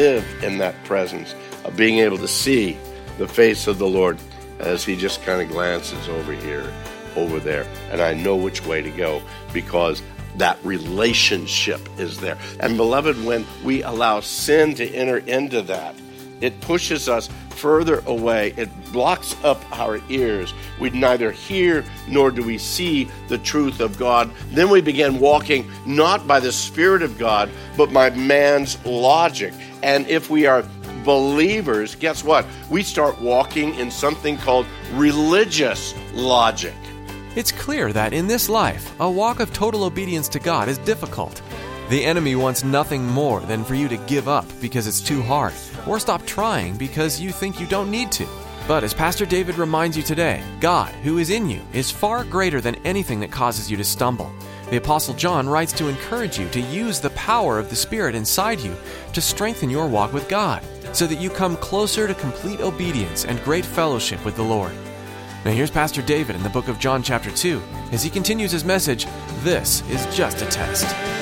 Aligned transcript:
live 0.00 0.42
in 0.42 0.56
that 0.56 0.74
presence 0.84 1.34
of 1.66 1.76
being 1.76 1.98
able 1.98 2.16
to 2.16 2.26
see 2.26 2.78
the 3.18 3.28
face 3.28 3.66
of 3.66 3.76
the 3.76 3.86
Lord 3.86 4.18
as 4.58 4.82
He 4.82 4.96
just 4.96 5.22
kind 5.24 5.42
of 5.42 5.48
glances 5.48 6.08
over 6.08 6.32
here, 6.32 6.72
over 7.16 7.38
there, 7.38 7.66
and 7.90 8.00
I 8.00 8.14
know 8.14 8.34
which 8.34 8.64
way 8.64 8.80
to 8.80 8.90
go 8.90 9.20
because 9.52 10.02
that 10.36 10.56
relationship 10.64 11.86
is 11.98 12.18
there. 12.18 12.38
And 12.60 12.78
beloved, 12.78 13.22
when 13.26 13.44
we 13.62 13.82
allow 13.82 14.20
sin 14.20 14.74
to 14.76 14.88
enter 14.88 15.18
into 15.18 15.60
that, 15.62 15.94
it 16.40 16.58
pushes 16.62 17.06
us 17.06 17.28
further 17.50 18.02
away. 18.06 18.54
It 18.56 18.70
blocks 18.92 19.36
up 19.44 19.62
our 19.78 20.00
ears. 20.08 20.54
We 20.80 20.88
neither 20.88 21.30
hear 21.30 21.84
nor 22.08 22.30
do 22.30 22.42
we 22.42 22.56
see 22.56 23.10
the 23.28 23.36
truth 23.36 23.80
of 23.80 23.98
God. 23.98 24.30
Then 24.52 24.70
we 24.70 24.80
begin 24.80 25.20
walking 25.20 25.70
not 25.84 26.26
by 26.26 26.40
the 26.40 26.52
Spirit 26.52 27.02
of 27.02 27.18
God, 27.18 27.50
but 27.76 27.92
by 27.92 28.08
man's 28.08 28.82
logic. 28.86 29.52
And 29.82 30.06
if 30.08 30.30
we 30.30 30.46
are 30.46 30.64
believers, 31.04 31.94
guess 31.94 32.22
what? 32.22 32.44
We 32.68 32.82
start 32.82 33.20
walking 33.20 33.74
in 33.76 33.90
something 33.90 34.36
called 34.36 34.66
religious 34.94 35.94
logic. 36.12 36.74
It's 37.36 37.52
clear 37.52 37.92
that 37.92 38.12
in 38.12 38.26
this 38.26 38.48
life, 38.48 38.92
a 39.00 39.10
walk 39.10 39.40
of 39.40 39.52
total 39.52 39.84
obedience 39.84 40.28
to 40.30 40.40
God 40.40 40.68
is 40.68 40.78
difficult. 40.78 41.40
The 41.88 42.04
enemy 42.04 42.36
wants 42.36 42.64
nothing 42.64 43.04
more 43.06 43.40
than 43.40 43.64
for 43.64 43.74
you 43.74 43.88
to 43.88 43.96
give 43.96 44.28
up 44.28 44.46
because 44.60 44.86
it's 44.86 45.00
too 45.00 45.22
hard, 45.22 45.54
or 45.86 45.98
stop 45.98 46.24
trying 46.26 46.76
because 46.76 47.20
you 47.20 47.30
think 47.30 47.60
you 47.60 47.66
don't 47.66 47.90
need 47.90 48.12
to. 48.12 48.26
But 48.68 48.84
as 48.84 48.94
Pastor 48.94 49.26
David 49.26 49.58
reminds 49.58 49.96
you 49.96 50.02
today, 50.02 50.42
God, 50.60 50.90
who 51.02 51.18
is 51.18 51.30
in 51.30 51.50
you, 51.50 51.60
is 51.72 51.90
far 51.90 52.22
greater 52.24 52.60
than 52.60 52.76
anything 52.84 53.18
that 53.20 53.32
causes 53.32 53.70
you 53.70 53.76
to 53.76 53.84
stumble. 53.84 54.30
The 54.70 54.76
Apostle 54.76 55.14
John 55.14 55.48
writes 55.48 55.72
to 55.72 55.88
encourage 55.88 56.38
you 56.38 56.48
to 56.50 56.60
use 56.60 57.00
the 57.00 57.10
power 57.10 57.58
of 57.58 57.70
the 57.70 57.76
Spirit 57.76 58.14
inside 58.14 58.60
you 58.60 58.76
to 59.12 59.20
strengthen 59.20 59.68
your 59.68 59.88
walk 59.88 60.12
with 60.12 60.28
God, 60.28 60.62
so 60.92 61.08
that 61.08 61.20
you 61.20 61.28
come 61.28 61.56
closer 61.56 62.06
to 62.06 62.14
complete 62.14 62.60
obedience 62.60 63.24
and 63.24 63.42
great 63.42 63.64
fellowship 63.64 64.24
with 64.24 64.36
the 64.36 64.44
Lord. 64.44 64.72
Now, 65.44 65.50
here's 65.50 65.72
Pastor 65.72 66.02
David 66.02 66.36
in 66.36 66.44
the 66.44 66.50
book 66.50 66.68
of 66.68 66.78
John, 66.78 67.02
chapter 67.02 67.32
2, 67.32 67.60
as 67.90 68.04
he 68.04 68.10
continues 68.10 68.52
his 68.52 68.64
message 68.64 69.06
This 69.42 69.82
is 69.90 70.06
just 70.14 70.40
a 70.40 70.46
test. 70.46 71.19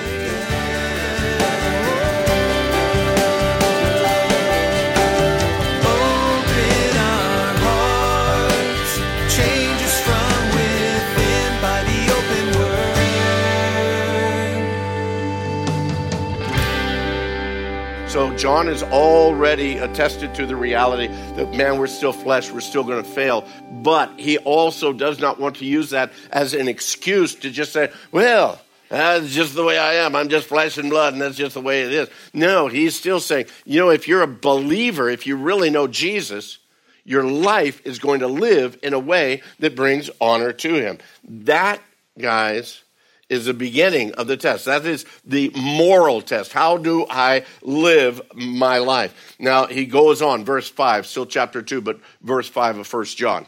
John 18.38 18.69
has 18.69 18.84
already 18.84 19.78
attested 19.78 20.32
to 20.37 20.47
the 20.47 20.54
reality 20.54 21.09
that 21.09 21.53
man, 21.54 21.76
we're 21.76 21.88
still 21.88 22.12
flesh, 22.12 22.53
we're 22.53 22.60
still 22.60 22.84
going 22.84 23.03
to 23.03 23.10
fail. 23.10 23.44
But 23.69 24.21
he 24.21 24.38
also 24.38 24.93
does 24.93 25.19
not 25.19 25.41
want 25.41 25.56
to 25.56 25.65
use 25.65 25.91
that 25.91 26.12
as 26.31 26.54
an 26.54 26.69
excuse 26.69 27.34
to 27.34 27.50
just 27.50 27.72
say, 27.72 27.91
well, 28.12 28.60
that's 28.91 29.34
just 29.34 29.56
the 29.56 29.65
way 29.65 29.77
I 29.77 29.94
am. 29.94 30.15
I'm 30.15 30.28
just 30.28 30.47
flesh 30.47 30.78
and 30.78 30.88
blood, 30.88 31.15
and 31.15 31.21
that's 31.21 31.37
just 31.37 31.54
the 31.54 31.60
way 31.60 31.82
it 31.82 31.93
is. 31.93 32.09
No, 32.32 32.69
he's 32.69 32.94
still 32.94 33.19
saying, 33.19 33.47
you 33.65 33.81
know, 33.81 33.91
if 33.91 34.06
you're 34.06 34.22
a 34.22 34.28
believer, 34.28 35.10
if 35.10 35.27
you 35.27 35.37
really 35.37 35.71
know 35.71 35.88
Jesus, 35.88 36.59
your 37.04 37.25
life 37.25 37.84
is 37.84 37.98
going 37.98 38.21
to 38.21 38.28
live 38.28 38.78
in 38.84 38.94
a 38.94 39.00
way 39.00 39.43
that 39.59 39.75
brings 39.75 40.10
honor 40.21 40.53
to 40.53 40.75
him. 40.75 40.98
That, 41.25 41.82
guys, 42.16 42.84
is 43.28 43.44
the 43.44 43.55
beginning 43.55 44.12
of 44.15 44.27
the 44.27 44.37
test. 44.37 44.65
That 44.65 44.87
is 44.87 45.05
the 45.25 45.50
moral 45.55 46.22
test. 46.22 46.53
How 46.53 46.77
do 46.77 47.06
I 47.09 47.44
live 47.62 48.22
my 48.34 48.78
life? 48.78 49.37
Now, 49.39 49.66
he 49.66 49.87
goes 49.87 50.22
on, 50.22 50.44
verse 50.44 50.69
5, 50.69 51.06
still 51.06 51.27
chapter 51.27 51.62
2, 51.62 51.81
but 51.81 52.00
verse 52.22 52.49
5 52.49 52.78
of 52.78 52.87
First 52.87 53.16
John. 53.19 53.47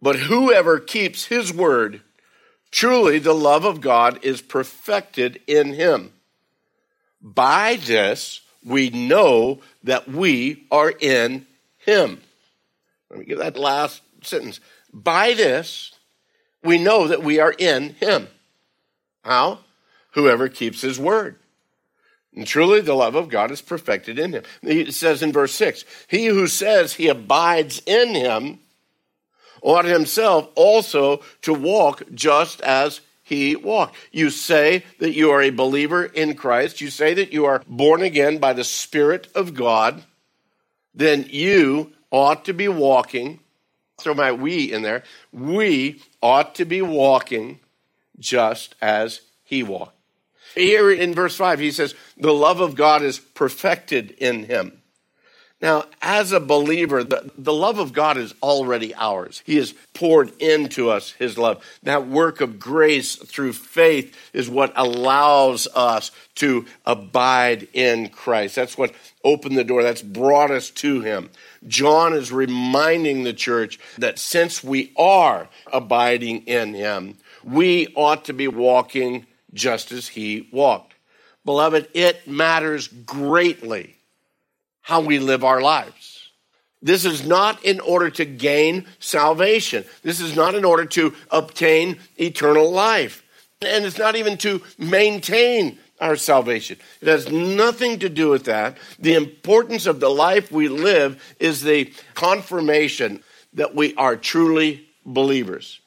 But 0.00 0.16
whoever 0.16 0.78
keeps 0.78 1.26
his 1.26 1.52
word, 1.52 2.02
truly 2.70 3.18
the 3.18 3.34
love 3.34 3.64
of 3.64 3.80
God 3.80 4.24
is 4.24 4.40
perfected 4.42 5.40
in 5.46 5.72
him. 5.72 6.12
By 7.20 7.76
this 7.76 8.42
we 8.64 8.90
know 8.90 9.60
that 9.84 10.06
we 10.08 10.66
are 10.70 10.90
in 10.90 11.46
him. 11.78 12.20
Let 13.10 13.20
me 13.20 13.24
give 13.24 13.38
that 13.38 13.56
last 13.56 14.02
sentence. 14.22 14.60
By 14.92 15.34
this 15.34 15.92
we 16.62 16.78
know 16.78 17.08
that 17.08 17.22
we 17.22 17.40
are 17.40 17.54
in 17.56 17.94
him. 17.94 18.28
How? 19.26 19.58
Whoever 20.12 20.48
keeps 20.48 20.82
his 20.82 21.00
word. 21.00 21.36
And 22.32 22.46
truly 22.46 22.80
the 22.80 22.94
love 22.94 23.16
of 23.16 23.28
God 23.28 23.50
is 23.50 23.60
perfected 23.60 24.20
in 24.20 24.32
him. 24.32 24.44
He 24.62 24.92
says 24.92 25.20
in 25.20 25.32
verse 25.32 25.52
6 25.54 25.84
He 26.06 26.26
who 26.26 26.46
says 26.46 26.94
he 26.94 27.08
abides 27.08 27.82
in 27.86 28.14
him 28.14 28.60
ought 29.62 29.84
himself 29.84 30.48
also 30.54 31.22
to 31.42 31.52
walk 31.52 32.02
just 32.14 32.60
as 32.60 33.00
he 33.24 33.56
walked. 33.56 33.96
You 34.12 34.30
say 34.30 34.84
that 35.00 35.14
you 35.14 35.32
are 35.32 35.42
a 35.42 35.50
believer 35.50 36.04
in 36.04 36.36
Christ, 36.36 36.80
you 36.80 36.88
say 36.88 37.12
that 37.14 37.32
you 37.32 37.46
are 37.46 37.62
born 37.66 38.02
again 38.02 38.38
by 38.38 38.52
the 38.52 38.62
Spirit 38.62 39.26
of 39.34 39.54
God, 39.54 40.04
then 40.94 41.26
you 41.30 41.92
ought 42.12 42.44
to 42.44 42.52
be 42.52 42.68
walking. 42.68 43.40
Throw 43.98 44.14
my 44.14 44.30
we 44.30 44.72
in 44.72 44.82
there. 44.82 45.02
We 45.32 46.00
ought 46.22 46.54
to 46.56 46.64
be 46.64 46.80
walking 46.80 47.58
just 48.18 48.74
as 48.80 49.20
he 49.44 49.62
walked. 49.62 49.96
Here 50.54 50.90
in 50.90 51.14
verse 51.14 51.36
5, 51.36 51.58
he 51.58 51.70
says, 51.70 51.94
The 52.16 52.32
love 52.32 52.60
of 52.60 52.74
God 52.74 53.02
is 53.02 53.18
perfected 53.18 54.12
in 54.12 54.44
him. 54.44 54.80
Now, 55.60 55.84
as 56.02 56.32
a 56.32 56.40
believer, 56.40 57.02
the, 57.02 57.30
the 57.38 57.52
love 57.52 57.78
of 57.78 57.94
God 57.94 58.18
is 58.18 58.34
already 58.42 58.94
ours. 58.94 59.42
He 59.46 59.56
has 59.56 59.72
poured 59.94 60.30
into 60.40 60.90
us 60.90 61.12
his 61.12 61.38
love. 61.38 61.64
That 61.82 62.06
work 62.06 62.42
of 62.42 62.58
grace 62.58 63.16
through 63.16 63.54
faith 63.54 64.14
is 64.34 64.50
what 64.50 64.74
allows 64.76 65.66
us 65.74 66.10
to 66.36 66.66
abide 66.84 67.68
in 67.72 68.10
Christ. 68.10 68.54
That's 68.54 68.76
what 68.76 68.92
opened 69.24 69.56
the 69.56 69.64
door, 69.64 69.82
that's 69.82 70.02
brought 70.02 70.50
us 70.50 70.68
to 70.70 71.00
him. 71.00 71.30
John 71.66 72.12
is 72.12 72.30
reminding 72.30 73.24
the 73.24 73.32
church 73.32 73.78
that 73.96 74.18
since 74.18 74.62
we 74.62 74.92
are 74.96 75.48
abiding 75.72 76.42
in 76.42 76.74
him, 76.74 77.16
we 77.46 77.88
ought 77.94 78.24
to 78.26 78.32
be 78.32 78.48
walking 78.48 79.26
just 79.54 79.92
as 79.92 80.08
he 80.08 80.48
walked. 80.52 80.94
Beloved, 81.44 81.88
it 81.94 82.26
matters 82.26 82.88
greatly 82.88 83.96
how 84.82 85.00
we 85.00 85.18
live 85.20 85.44
our 85.44 85.60
lives. 85.60 86.28
This 86.82 87.04
is 87.04 87.26
not 87.26 87.64
in 87.64 87.80
order 87.80 88.10
to 88.10 88.24
gain 88.24 88.86
salvation. 88.98 89.84
This 90.02 90.20
is 90.20 90.36
not 90.36 90.54
in 90.54 90.64
order 90.64 90.84
to 90.86 91.14
obtain 91.30 91.98
eternal 92.16 92.70
life. 92.70 93.22
And 93.62 93.84
it's 93.84 93.98
not 93.98 94.16
even 94.16 94.36
to 94.38 94.62
maintain 94.76 95.78
our 96.00 96.16
salvation. 96.16 96.76
It 97.00 97.08
has 97.08 97.30
nothing 97.30 98.00
to 98.00 98.08
do 98.08 98.28
with 98.28 98.44
that. 98.44 98.76
The 98.98 99.14
importance 99.14 99.86
of 99.86 100.00
the 100.00 100.10
life 100.10 100.52
we 100.52 100.68
live 100.68 101.22
is 101.40 101.62
the 101.62 101.92
confirmation 102.14 103.22
that 103.54 103.74
we 103.74 103.94
are 103.94 104.16
truly 104.16 104.86
believers, 105.04 105.80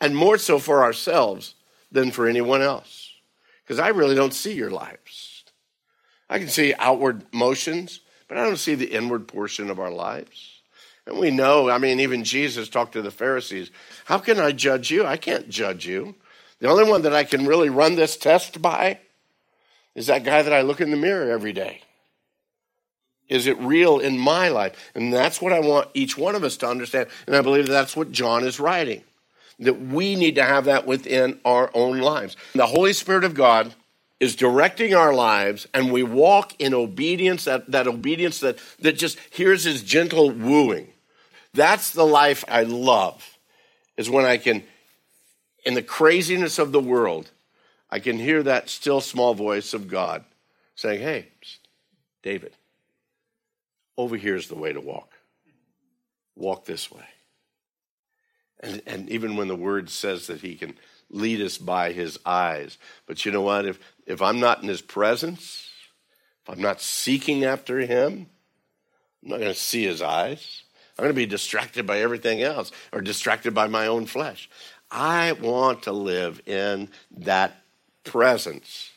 and 0.00 0.16
more 0.16 0.38
so 0.38 0.58
for 0.58 0.82
ourselves 0.82 1.54
than 1.90 2.10
for 2.10 2.28
anyone 2.28 2.62
else. 2.62 3.12
Because 3.64 3.78
I 3.78 3.88
really 3.88 4.14
don't 4.14 4.34
see 4.34 4.54
your 4.54 4.70
lives. 4.70 5.44
I 6.30 6.38
can 6.38 6.48
see 6.48 6.74
outward 6.78 7.24
motions, 7.32 8.00
but 8.28 8.38
I 8.38 8.44
don't 8.44 8.56
see 8.56 8.74
the 8.74 8.92
inward 8.92 9.28
portion 9.28 9.70
of 9.70 9.80
our 9.80 9.90
lives. 9.90 10.60
And 11.06 11.18
we 11.18 11.30
know, 11.30 11.70
I 11.70 11.78
mean, 11.78 12.00
even 12.00 12.22
Jesus 12.22 12.68
talked 12.68 12.92
to 12.92 13.02
the 13.02 13.10
Pharisees. 13.10 13.70
How 14.04 14.18
can 14.18 14.38
I 14.38 14.52
judge 14.52 14.90
you? 14.90 15.06
I 15.06 15.16
can't 15.16 15.48
judge 15.48 15.86
you. 15.86 16.14
The 16.60 16.68
only 16.68 16.84
one 16.84 17.02
that 17.02 17.14
I 17.14 17.24
can 17.24 17.46
really 17.46 17.70
run 17.70 17.94
this 17.94 18.16
test 18.16 18.60
by 18.60 18.98
is 19.94 20.08
that 20.08 20.24
guy 20.24 20.42
that 20.42 20.52
I 20.52 20.60
look 20.60 20.80
in 20.80 20.90
the 20.90 20.96
mirror 20.96 21.30
every 21.30 21.52
day. 21.52 21.82
Is 23.28 23.46
it 23.46 23.58
real 23.58 23.98
in 23.98 24.18
my 24.18 24.48
life? 24.48 24.90
And 24.94 25.12
that's 25.12 25.40
what 25.40 25.52
I 25.52 25.60
want 25.60 25.88
each 25.94 26.16
one 26.16 26.34
of 26.34 26.44
us 26.44 26.56
to 26.58 26.68
understand. 26.68 27.08
And 27.26 27.36
I 27.36 27.42
believe 27.42 27.66
that's 27.66 27.96
what 27.96 28.10
John 28.12 28.44
is 28.44 28.58
writing. 28.60 29.02
That 29.60 29.80
we 29.80 30.14
need 30.14 30.36
to 30.36 30.44
have 30.44 30.66
that 30.66 30.86
within 30.86 31.40
our 31.44 31.70
own 31.74 31.98
lives. 31.98 32.36
The 32.54 32.66
Holy 32.66 32.92
Spirit 32.92 33.24
of 33.24 33.34
God 33.34 33.74
is 34.20 34.36
directing 34.36 34.94
our 34.94 35.12
lives 35.12 35.66
and 35.72 35.92
we 35.92 36.02
walk 36.02 36.54
in 36.58 36.74
obedience, 36.74 37.44
that, 37.44 37.70
that 37.70 37.86
obedience 37.86 38.40
that, 38.40 38.58
that 38.80 38.98
just 38.98 39.18
hears 39.30 39.64
his 39.64 39.82
gentle 39.82 40.30
wooing. 40.30 40.88
That's 41.54 41.90
the 41.90 42.06
life 42.06 42.44
I 42.48 42.62
love, 42.64 43.38
is 43.96 44.10
when 44.10 44.24
I 44.24 44.36
can, 44.36 44.62
in 45.64 45.74
the 45.74 45.82
craziness 45.82 46.58
of 46.58 46.72
the 46.72 46.80
world, 46.80 47.30
I 47.90 48.00
can 48.00 48.18
hear 48.18 48.42
that 48.42 48.68
still 48.68 49.00
small 49.00 49.34
voice 49.34 49.72
of 49.72 49.88
God 49.88 50.24
saying, 50.74 51.00
Hey, 51.00 51.28
David, 52.22 52.52
over 53.96 54.16
here's 54.16 54.48
the 54.48 54.54
way 54.54 54.72
to 54.72 54.80
walk. 54.80 55.12
Walk 56.36 56.64
this 56.64 56.90
way. 56.90 57.04
And, 58.60 58.82
and 58.86 59.08
even 59.10 59.36
when 59.36 59.48
the 59.48 59.56
word 59.56 59.90
says 59.90 60.26
that 60.26 60.40
he 60.40 60.54
can 60.56 60.74
lead 61.10 61.40
us 61.40 61.58
by 61.58 61.92
his 61.92 62.18
eyes. 62.26 62.78
But 63.06 63.24
you 63.24 63.32
know 63.32 63.42
what? 63.42 63.66
If, 63.66 63.78
if 64.06 64.20
I'm 64.20 64.40
not 64.40 64.62
in 64.62 64.68
his 64.68 64.82
presence, 64.82 65.70
if 66.42 66.54
I'm 66.54 66.60
not 66.60 66.80
seeking 66.80 67.44
after 67.44 67.78
him, 67.80 68.28
I'm 69.22 69.30
not 69.30 69.40
going 69.40 69.52
to 69.52 69.58
see 69.58 69.84
his 69.84 70.02
eyes. 70.02 70.62
I'm 70.98 71.04
going 71.04 71.14
to 71.14 71.16
be 71.16 71.26
distracted 71.26 71.86
by 71.86 72.00
everything 72.00 72.42
else 72.42 72.72
or 72.92 73.00
distracted 73.00 73.54
by 73.54 73.68
my 73.68 73.86
own 73.86 74.06
flesh. 74.06 74.50
I 74.90 75.32
want 75.32 75.82
to 75.84 75.92
live 75.92 76.40
in 76.46 76.88
that 77.18 77.62
presence 78.04 78.90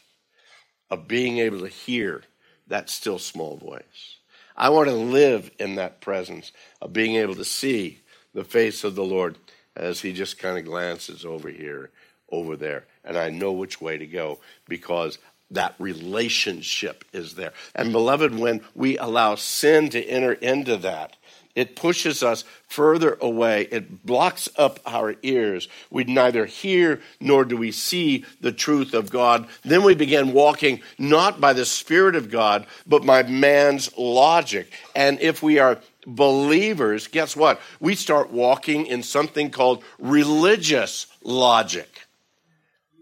of 0.89 1.07
being 1.07 1.37
able 1.37 1.59
to 1.59 1.67
hear 1.67 2.23
that 2.67 2.89
still 2.89 3.19
small 3.19 3.57
voice. 3.57 4.17
I 4.55 4.69
want 4.69 4.89
to 4.89 4.95
live 4.95 5.51
in 5.59 5.75
that 5.75 6.01
presence 6.01 6.51
of 6.81 6.93
being 6.93 7.15
able 7.15 7.35
to 7.35 7.45
see 7.45 8.00
the 8.33 8.43
face 8.43 8.83
of 8.83 8.95
the 8.95 9.03
Lord 9.03 9.37
as 9.75 10.01
he 10.01 10.13
just 10.13 10.37
kind 10.37 10.57
of 10.57 10.65
glances 10.65 11.25
over 11.25 11.49
here, 11.49 11.91
over 12.31 12.55
there, 12.55 12.85
and 13.03 13.17
I 13.17 13.29
know 13.29 13.51
which 13.51 13.81
way 13.81 13.97
to 13.97 14.05
go 14.05 14.39
because 14.67 15.17
that 15.51 15.75
relationship 15.79 17.03
is 17.13 17.35
there. 17.35 17.53
And 17.75 17.91
beloved, 17.91 18.37
when 18.37 18.61
we 18.73 18.97
allow 18.97 19.35
sin 19.35 19.89
to 19.89 20.03
enter 20.03 20.33
into 20.33 20.77
that, 20.77 21.17
it 21.55 21.75
pushes 21.75 22.23
us 22.23 22.45
further 22.67 23.17
away. 23.19 23.67
It 23.71 24.05
blocks 24.05 24.47
up 24.57 24.79
our 24.85 25.15
ears. 25.21 25.67
We 25.89 26.05
neither 26.05 26.45
hear 26.45 27.01
nor 27.19 27.43
do 27.43 27.57
we 27.57 27.73
see 27.73 28.23
the 28.39 28.53
truth 28.53 28.93
of 28.93 29.11
God. 29.11 29.47
Then 29.63 29.83
we 29.83 29.93
begin 29.93 30.31
walking 30.31 30.81
not 30.97 31.41
by 31.41 31.51
the 31.51 31.65
Spirit 31.65 32.15
of 32.15 32.31
God, 32.31 32.65
but 32.87 33.05
by 33.05 33.23
man's 33.23 33.95
logic. 33.97 34.71
And 34.95 35.19
if 35.19 35.43
we 35.43 35.59
are 35.59 35.79
believers, 36.05 37.07
guess 37.07 37.35
what? 37.35 37.59
We 37.79 37.95
start 37.95 38.31
walking 38.31 38.85
in 38.85 39.03
something 39.03 39.51
called 39.51 39.83
religious 39.99 41.07
logic. 41.23 42.07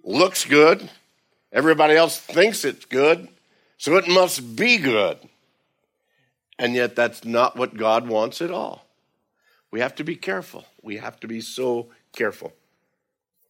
Looks 0.04 0.46
good. 0.46 0.90
Everybody 1.51 1.96
else 1.96 2.18
thinks 2.19 2.66
it's 2.66 2.86
good. 2.86 3.28
So 3.78 3.96
it 3.96 4.07
must 4.07 4.56
be 4.56 4.78
good. 4.78 5.18
And 6.57 6.75
yet, 6.75 6.96
that's 6.96 7.24
not 7.24 7.56
what 7.56 7.78
God 7.78 8.07
wants 8.07 8.42
at 8.42 8.51
all. 8.51 8.86
We 9.72 9.80
have 9.80 9.95
to 9.95 10.04
be 10.04 10.18
careful. 10.18 10.66
We 10.81 10.98
have 10.98 11.19
to 11.22 11.28
be 11.28 11.40
so 11.40 11.88
careful. 12.13 12.52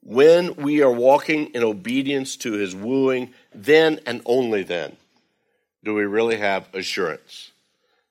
When 0.03 0.55
we 0.55 0.81
are 0.81 0.91
walking 0.91 1.47
in 1.47 1.63
obedience 1.63 2.35
to 2.37 2.53
his 2.53 2.75
wooing, 2.75 3.33
then 3.53 3.99
and 4.05 4.21
only 4.25 4.63
then 4.63 4.95
do 5.83 5.93
we 5.93 6.03
really 6.03 6.37
have 6.37 6.67
assurance. 6.73 7.51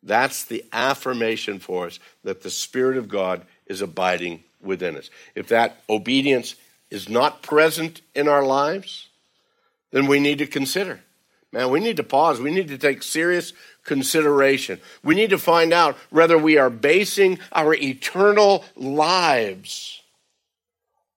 That's 0.09 0.45
the 0.45 0.65
affirmation 0.73 1.59
for 1.59 1.87
us 1.87 2.01
that 2.25 2.43
the 2.43 2.51
Spirit 2.51 2.97
of 2.97 3.09
God 3.09 3.47
is 3.67 3.83
abiding 3.83 4.43
within 4.61 4.97
us. 4.97 5.11
If 5.35 5.49
that 5.49 5.83
obedience 5.89 6.57
is 6.91 7.09
not 7.09 7.43
present 7.43 8.01
in 8.15 8.27
our 8.27 8.45
lives, 8.45 9.09
then 9.91 10.07
we 10.07 10.19
need 10.19 10.39
to 10.39 10.47
consider. 10.47 11.01
Man, 11.53 11.71
we 11.71 11.81
need 11.81 11.99
to 11.99 12.03
pause. 12.03 12.41
We 12.41 12.51
need 12.51 12.69
to 12.69 12.79
take 12.79 13.03
serious 13.03 13.53
consideration. 13.85 14.81
We 15.05 15.15
need 15.15 15.31
to 15.31 15.39
find 15.39 15.73
out 15.73 15.97
whether 16.11 16.39
we 16.39 16.57
are 16.59 16.71
basing 16.71 17.39
our 17.53 17.75
eternal 17.75 18.65
lives 18.77 20.03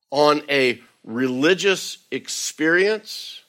on 0.10 0.42
a 0.50 0.82
religious 1.06 1.98
experience 2.12 3.42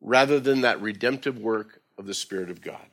rather 0.00 0.40
than 0.40 0.62
that 0.62 0.80
redemptive 0.80 1.38
work 1.38 1.79
of 2.00 2.06
the 2.06 2.14
Spirit 2.14 2.50
of 2.50 2.62
God. 2.62 2.84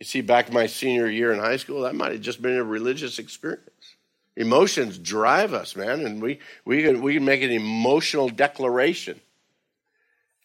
You 0.00 0.04
see, 0.04 0.20
back 0.20 0.52
my 0.52 0.66
senior 0.66 1.08
year 1.08 1.32
in 1.32 1.38
high 1.38 1.56
school, 1.56 1.82
that 1.82 1.94
might 1.94 2.10
have 2.10 2.20
just 2.20 2.42
been 2.42 2.56
a 2.56 2.64
religious 2.64 3.20
experience. 3.20 3.94
Emotions 4.36 4.98
drive 4.98 5.54
us, 5.54 5.76
man, 5.76 6.04
and 6.04 6.20
we, 6.20 6.40
we, 6.64 6.82
can, 6.82 7.00
we 7.00 7.14
can 7.14 7.24
make 7.24 7.42
an 7.42 7.52
emotional 7.52 8.28
declaration. 8.28 9.20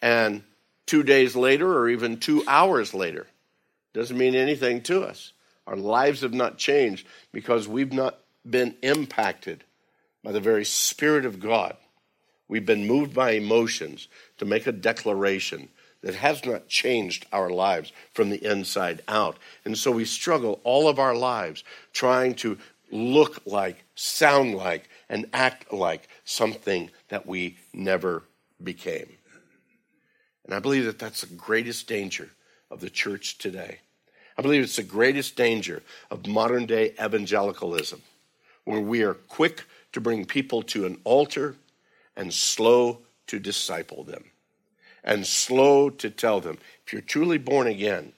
And 0.02 0.44
two 0.86 1.02
days 1.02 1.36
later 1.36 1.68
or 1.68 1.90
even 1.90 2.18
two 2.18 2.44
hours 2.48 2.94
later. 2.94 3.26
Doesn't 3.94 4.18
mean 4.18 4.36
anything 4.36 4.82
to 4.84 5.02
us. 5.02 5.34
Our 5.66 5.76
lives 5.76 6.22
have 6.22 6.34
not 6.34 6.60
changed 6.60 7.08
because 7.32 7.68
we've 7.68 7.92
not 7.92 8.20
been 8.48 8.76
impacted 8.84 9.64
by 10.24 10.32
the 10.32 10.40
very 10.40 10.66
Spirit 10.66 11.26
of 11.26 11.40
God. 11.40 11.76
We've 12.48 12.66
been 12.66 12.86
moved 12.86 13.16
by 13.16 13.32
emotions 13.32 14.08
to 14.38 14.46
make 14.46 14.68
a 14.68 14.72
declaration 14.72 15.70
that 16.08 16.16
has 16.16 16.46
not 16.46 16.70
changed 16.70 17.26
our 17.34 17.50
lives 17.50 17.92
from 18.14 18.30
the 18.30 18.42
inside 18.42 19.02
out. 19.10 19.36
And 19.66 19.78
so 19.78 19.92
we 19.92 20.06
struggle 20.06 20.62
all 20.64 20.88
of 20.88 21.00
our 21.00 21.14
lives 21.14 21.66
trying 21.92 22.36
to 22.36 22.58
look 22.90 23.42
like, 23.46 23.84
sound 23.94 24.56
like, 24.56 24.88
and 25.10 25.26
act 25.34 25.74
like 25.74 26.08
something 26.24 26.92
that 27.10 27.26
we 27.26 27.58
never 27.74 28.24
became. 28.64 29.10
And 30.46 30.54
I 30.54 30.60
believe 30.60 30.86
that 30.86 30.98
that's 30.98 31.20
the 31.20 31.36
greatest 31.36 31.90
danger 31.90 32.30
of 32.72 32.80
the 32.80 32.90
church 32.90 33.38
today. 33.38 33.80
I 34.38 34.42
believe 34.42 34.64
it's 34.64 34.78
the 34.78 34.84
greatest 34.84 35.36
danger 35.36 35.84
of 36.10 36.26
modern 36.26 36.68
day 36.68 36.94
evangelicalism, 37.04 38.02
where 38.64 38.80
we 38.80 39.04
are 39.04 39.14
quick 39.14 39.66
to 39.92 40.00
bring 40.00 40.24
people 40.24 40.62
to 40.62 40.86
an 40.86 41.02
altar 41.04 41.58
and 42.16 42.34
slow 42.34 43.00
to 43.26 43.40
disciple 43.40 44.06
them 44.06 44.24
and 45.08 45.26
slow 45.26 45.90
to 45.90 46.12
tell 46.12 46.40
them 46.40 46.60
if 46.86 46.94
you're 46.94 47.02
truly 47.02 47.40
born 47.40 47.66
again, 47.66 48.14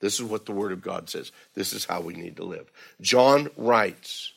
this 0.00 0.18
is 0.18 0.24
what 0.24 0.46
the 0.46 0.52
Word 0.52 0.72
of 0.72 0.82
God 0.82 1.08
says. 1.08 1.30
This 1.54 1.72
is 1.72 1.84
how 1.84 2.00
we 2.00 2.14
need 2.14 2.36
to 2.36 2.44
live. 2.44 2.70
John 3.00 3.50
writes, 3.56 4.32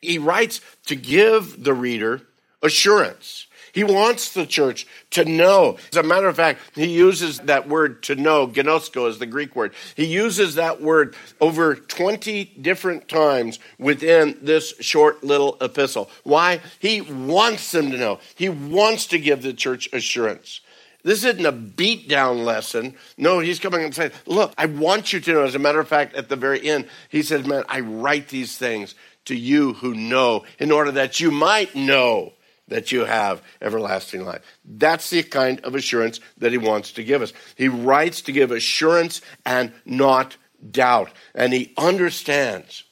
he 0.00 0.18
writes 0.18 0.60
to 0.86 0.94
give 0.94 1.64
the 1.64 1.74
reader 1.74 2.22
assurance. 2.62 3.46
He 3.72 3.84
wants 3.84 4.32
the 4.32 4.46
church 4.46 4.86
to 5.10 5.24
know. 5.24 5.76
As 5.92 5.96
a 5.96 6.02
matter 6.02 6.28
of 6.28 6.36
fact, 6.36 6.60
he 6.74 6.86
uses 6.86 7.38
that 7.40 7.68
word 7.68 8.02
to 8.04 8.14
know, 8.14 8.46
ginosko 8.46 9.08
is 9.08 9.18
the 9.18 9.26
Greek 9.26 9.54
word. 9.54 9.74
He 9.94 10.06
uses 10.06 10.54
that 10.54 10.80
word 10.80 11.14
over 11.40 11.74
20 11.74 12.44
different 12.60 13.08
times 13.08 13.58
within 13.78 14.38
this 14.42 14.74
short 14.80 15.22
little 15.22 15.56
epistle. 15.60 16.10
Why? 16.24 16.60
He 16.78 17.00
wants 17.00 17.72
them 17.72 17.90
to 17.90 17.98
know. 17.98 18.20
He 18.34 18.48
wants 18.48 19.06
to 19.06 19.18
give 19.18 19.42
the 19.42 19.52
church 19.52 19.88
assurance. 19.92 20.60
This 21.04 21.24
isn't 21.24 21.46
a 21.46 21.52
beatdown 21.52 22.44
lesson. 22.44 22.94
No, 23.16 23.38
he's 23.38 23.60
coming 23.60 23.82
and 23.82 23.94
saying, 23.94 24.12
Look, 24.26 24.52
I 24.58 24.66
want 24.66 25.12
you 25.12 25.20
to 25.20 25.32
know. 25.32 25.44
As 25.44 25.54
a 25.54 25.60
matter 25.60 25.80
of 25.80 25.88
fact, 25.88 26.14
at 26.14 26.28
the 26.28 26.36
very 26.36 26.68
end, 26.68 26.88
he 27.08 27.22
says, 27.22 27.46
Man, 27.46 27.64
I 27.68 27.80
write 27.80 28.28
these 28.28 28.58
things 28.58 28.94
to 29.26 29.36
you 29.36 29.74
who 29.74 29.94
know 29.94 30.44
in 30.58 30.72
order 30.72 30.90
that 30.92 31.20
you 31.20 31.30
might 31.30 31.74
know 31.74 32.32
that 32.68 32.92
you 32.92 33.04
have 33.04 33.42
everlasting 33.62 34.24
life. 34.24 34.42
That's 34.64 35.10
the 35.10 35.22
kind 35.22 35.60
of 35.60 35.74
assurance 35.74 36.20
that 36.38 36.52
he 36.52 36.58
wants 36.58 36.92
to 36.92 37.04
give 37.04 37.22
us. 37.22 37.32
He 37.56 37.68
writes 37.68 38.22
to 38.22 38.32
give 38.32 38.50
assurance 38.50 39.20
and 39.46 39.72
not 39.84 40.36
doubt. 40.70 41.10
And 41.34 41.52
he 41.52 41.72
understands 41.76 42.84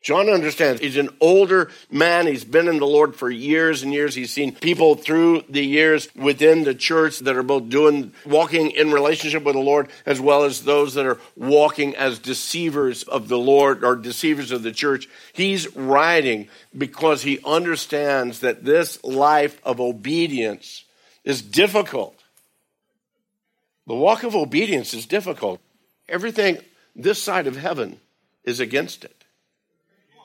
John 0.00 0.28
understands. 0.28 0.80
He's 0.80 0.96
an 0.96 1.10
older 1.20 1.70
man. 1.90 2.28
He's 2.28 2.44
been 2.44 2.68
in 2.68 2.78
the 2.78 2.86
Lord 2.86 3.16
for 3.16 3.28
years 3.28 3.82
and 3.82 3.92
years. 3.92 4.14
He's 4.14 4.32
seen 4.32 4.54
people 4.54 4.94
through 4.94 5.42
the 5.48 5.64
years 5.64 6.08
within 6.14 6.62
the 6.62 6.74
church 6.74 7.18
that 7.20 7.36
are 7.36 7.42
both 7.42 7.68
doing, 7.68 8.12
walking 8.24 8.70
in 8.70 8.92
relationship 8.92 9.42
with 9.42 9.56
the 9.56 9.60
Lord, 9.60 9.88
as 10.06 10.20
well 10.20 10.44
as 10.44 10.62
those 10.62 10.94
that 10.94 11.04
are 11.04 11.18
walking 11.34 11.96
as 11.96 12.20
deceivers 12.20 13.02
of 13.02 13.26
the 13.26 13.38
Lord 13.38 13.82
or 13.82 13.96
deceivers 13.96 14.52
of 14.52 14.62
the 14.62 14.72
church. 14.72 15.08
He's 15.32 15.74
writing 15.76 16.48
because 16.76 17.22
he 17.22 17.40
understands 17.44 18.38
that 18.40 18.64
this 18.64 19.02
life 19.02 19.60
of 19.64 19.80
obedience 19.80 20.84
is 21.24 21.42
difficult. 21.42 22.14
The 23.88 23.96
walk 23.96 24.22
of 24.22 24.36
obedience 24.36 24.94
is 24.94 25.06
difficult. 25.06 25.60
Everything 26.08 26.58
this 26.94 27.20
side 27.20 27.48
of 27.48 27.56
heaven 27.56 27.98
is 28.44 28.60
against 28.60 29.04
it. 29.04 29.17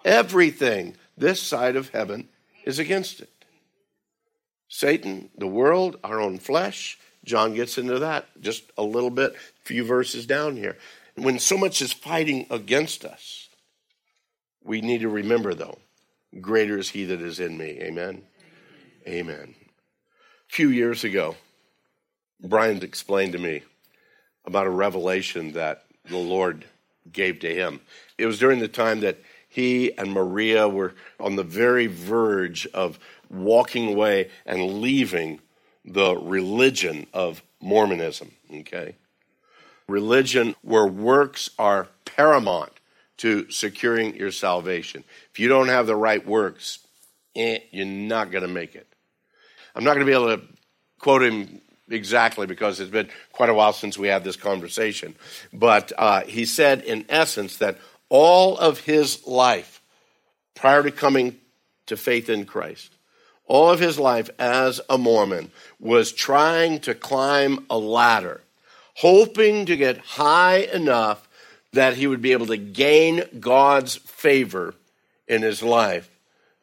Everything 0.05 0.95
this 1.17 1.41
side 1.41 1.75
of 1.75 1.89
heaven 1.89 2.29
is 2.65 2.79
against 2.79 3.22
it. 3.22 3.29
Satan, 4.67 5.29
the 5.38 5.48
world, 5.48 6.00
our 6.03 6.19
own 6.19 6.39
flesh, 6.39 6.98
John 7.24 7.53
gets 7.53 7.77
into 7.77 8.00
that 8.00 8.25
just 8.41 8.63
a 8.77 8.83
little 8.83 9.10
bit, 9.10 9.33
a 9.33 9.65
few 9.65 9.86
verses 9.86 10.25
down 10.25 10.57
here. 10.57 10.77
When 11.15 11.39
so 11.39 11.57
much 11.57 11.81
is 11.81 11.93
fighting 11.93 12.48
against 12.50 13.05
us, 13.05 13.50
we 14.63 14.81
need 14.81 15.01
to 15.01 15.10
remember, 15.10 15.53
though, 15.53 15.77
greater 16.41 16.77
is 16.77 16.89
he 16.89 17.05
that 17.05 17.22
is 17.22 17.39
in 17.39 17.57
me. 17.57 17.79
Amen. 17.81 18.24
Amen. 19.07 19.55
A 20.50 20.53
few 20.53 20.69
years 20.69 21.03
ago, 21.03 21.36
Brian 22.41 22.81
explained 22.81 23.33
to 23.33 23.39
me 23.39 23.63
about 24.45 24.67
a 24.67 24.72
revelation 24.72 25.53
that 25.53 25.86
the 26.10 26.17
Lord 26.17 26.65
gave 27.12 27.39
to 27.39 27.53
him. 27.53 27.79
It 28.17 28.25
was 28.25 28.39
during 28.39 28.60
the 28.60 28.67
time 28.67 29.01
that 29.01 29.19
he 29.53 29.95
and 30.00 30.12
Maria 30.12 30.67
were 30.67 30.95
on 31.19 31.36
the 31.36 31.43
very 31.43 31.86
verge 31.86 32.65
of 32.74 32.98
walking 33.29 33.88
away 33.88 34.31
and 34.48 34.81
leaving 34.81 35.39
the 35.86 36.15
religion 36.15 37.05
of 37.13 37.43
Mormonism, 37.62 38.31
okay? 38.51 38.95
Religion 39.88 40.55
where 40.63 40.88
works 40.88 41.51
are 41.60 41.88
paramount 42.03 42.72
to 43.17 43.48
securing 43.51 44.15
your 44.15 44.31
salvation. 44.31 45.03
If 45.31 45.39
you 45.39 45.50
don't 45.50 45.67
have 45.67 45.86
the 45.86 45.95
right 45.95 46.25
works, 46.25 46.79
eh, 47.36 47.60
you're 47.69 47.86
not 47.86 48.31
going 48.31 48.41
to 48.41 48.48
make 48.48 48.74
it. 48.74 48.88
I'm 49.75 49.83
not 49.83 49.93
going 49.93 50.07
to 50.07 50.12
be 50.12 50.15
able 50.15 50.36
to 50.36 50.43
quote 50.98 51.22
him 51.22 51.62
exactly 51.89 52.48
because 52.48 52.79
it's 52.79 52.89
been 52.89 53.10
quite 53.31 53.50
a 53.50 53.53
while 53.53 53.74
since 53.74 54.00
we 54.00 54.07
had 54.07 54.24
this 54.24 54.36
conversation. 54.36 55.13
But 55.53 55.91
uh, 55.95 56.22
he 56.22 56.45
said, 56.45 56.81
in 56.81 57.05
essence, 57.07 57.57
that 57.57 57.77
all 58.10 58.57
of 58.57 58.81
his 58.81 59.25
life 59.25 59.81
prior 60.55 60.83
to 60.83 60.91
coming 60.91 61.38
to 61.88 61.98
faith 61.98 62.29
in 62.29 62.45
Christ, 62.45 62.93
all 63.45 63.69
of 63.69 63.79
his 63.79 64.00
life 64.00 64.29
as 64.39 64.79
a 64.89 64.98
Mormon 64.98 65.51
was 65.79 66.12
trying 66.12 66.79
to 66.81 66.95
climb 66.95 67.65
a 67.69 67.77
ladder, 67.77 68.41
hoping 68.95 69.65
to 69.65 69.75
get 69.75 69.98
high 69.98 70.57
enough 70.57 71.27
that 71.74 71.95
he 71.95 72.07
would 72.07 72.22
be 72.22 72.31
able 72.31 72.45
to 72.48 72.57
gain 72.57 73.24
God's 73.39 73.95
favor 73.95 74.75
in 75.27 75.41
his 75.41 75.62
life 75.63 76.10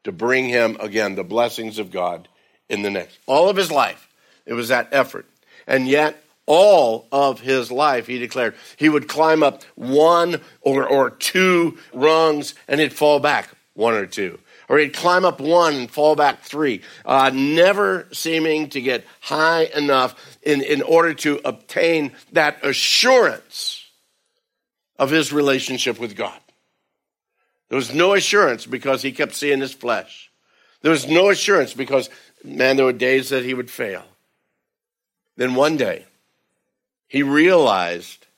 to 0.05 0.13
bring 0.13 0.49
him, 0.49 0.77
again, 0.81 1.15
the 1.15 1.25
blessings 1.25 1.79
of 1.79 1.91
God 1.91 2.29
in 2.69 2.83
the 2.83 2.91
next. 2.91 3.19
All 3.27 3.49
of 3.49 3.57
his 3.57 3.71
life, 3.71 4.09
it 4.47 4.55
was 4.55 4.69
that 4.69 4.89
effort. 4.93 5.27
And 5.67 5.87
yet, 5.87 6.23
all 6.51 7.07
of 7.13 7.39
his 7.39 7.71
life, 7.71 8.09
he 8.09 8.19
declared, 8.19 8.57
he 8.77 8.89
would 8.89 9.07
climb 9.07 9.45
up 9.45 9.63
one 9.77 10.41
or, 10.63 10.85
or 10.85 11.11
two 11.11 11.79
rungs 11.95 12.57
and 12.67 12.81
he'd 12.81 12.93
fall 12.93 13.21
back 13.21 13.51
one 13.75 13.95
or 13.95 14.05
two. 14.05 14.37
Or 14.69 14.79
he'd 14.79 14.93
climb 14.93 15.25
up 15.25 15.41
one 15.41 15.75
and 15.75 15.89
fall 15.91 16.17
back 16.17 16.43
three, 16.43 16.83
uh, 17.05 17.31
never 17.33 18.09
seeming 18.11 18.69
to 18.71 18.81
get 18.81 19.07
high 19.21 19.67
enough 19.77 20.17
in, 20.43 20.61
in 20.61 20.83
order 20.83 21.15
to 21.15 21.41
obtain 21.45 22.11
that 22.33 22.65
assurance 22.65 23.87
of 24.99 25.11
his 25.11 25.33
relationship 25.33 26.01
with 26.01 26.17
God. 26.17 26.41
There 27.69 27.77
was 27.77 27.95
no 27.95 28.15
assurance 28.15 28.67
because 28.67 29.03
he 29.03 29.13
kept 29.13 29.37
seeing 29.37 29.61
his 29.61 29.73
flesh. 29.73 30.33
There 30.83 30.91
was 30.91 31.07
no 31.07 31.31
assurance 31.31 31.75
because, 31.75 32.11
man, 32.43 32.75
there 32.75 32.87
were 32.87 32.93
days 32.93 33.29
that 33.29 33.45
he 33.45 33.55
would 33.55 33.71
fail. 33.71 34.03
Then 35.37 35.55
one 35.55 35.77
day, 35.77 36.07
he 37.11 37.25
realized 37.25 38.29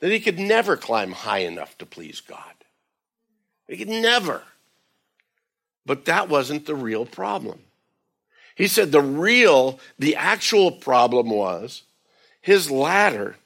that 0.00 0.10
he 0.10 0.18
could 0.18 0.38
never 0.38 0.76
climb 0.76 1.12
high 1.12 1.38
enough 1.38 1.78
to 1.78 1.86
please 1.86 2.20
God. 2.20 2.42
He 3.68 3.76
could 3.76 3.88
never. 3.88 4.42
But 5.86 6.06
that 6.06 6.28
wasn't 6.28 6.66
the 6.66 6.74
real 6.74 7.06
problem. 7.06 7.60
He 8.56 8.66
said 8.66 8.90
the 8.90 9.00
real, 9.00 9.78
the 9.96 10.16
actual 10.16 10.72
problem 10.72 11.30
was 11.30 11.84
his 12.40 12.68
ladder 12.68 13.36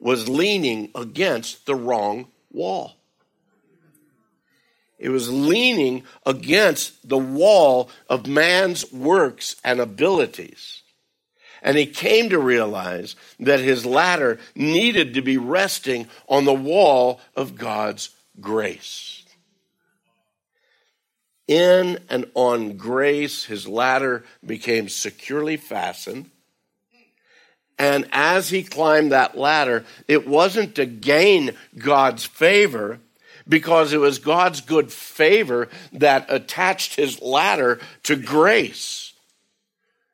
was 0.00 0.28
leaning 0.28 0.90
against 0.96 1.66
the 1.66 1.76
wrong 1.76 2.26
wall. 2.50 2.96
It 4.98 5.10
was 5.10 5.30
leaning 5.30 6.02
against 6.26 7.08
the 7.08 7.16
wall 7.16 7.90
of 8.08 8.26
man's 8.26 8.92
works 8.92 9.54
and 9.62 9.78
abilities. 9.78 10.79
And 11.62 11.76
he 11.76 11.86
came 11.86 12.30
to 12.30 12.38
realize 12.38 13.16
that 13.38 13.60
his 13.60 13.84
ladder 13.84 14.38
needed 14.54 15.14
to 15.14 15.22
be 15.22 15.36
resting 15.36 16.08
on 16.28 16.44
the 16.44 16.54
wall 16.54 17.20
of 17.36 17.56
God's 17.56 18.10
grace. 18.40 19.24
In 21.46 21.98
and 22.08 22.30
on 22.34 22.76
grace, 22.76 23.44
his 23.44 23.66
ladder 23.66 24.24
became 24.44 24.88
securely 24.88 25.56
fastened. 25.56 26.30
And 27.78 28.08
as 28.12 28.50
he 28.50 28.62
climbed 28.62 29.12
that 29.12 29.36
ladder, 29.36 29.84
it 30.06 30.28
wasn't 30.28 30.74
to 30.76 30.86
gain 30.86 31.52
God's 31.76 32.24
favor, 32.24 33.00
because 33.48 33.92
it 33.92 33.98
was 33.98 34.18
God's 34.18 34.60
good 34.60 34.92
favor 34.92 35.68
that 35.92 36.26
attached 36.28 36.94
his 36.94 37.20
ladder 37.20 37.80
to 38.04 38.16
grace. 38.16 39.09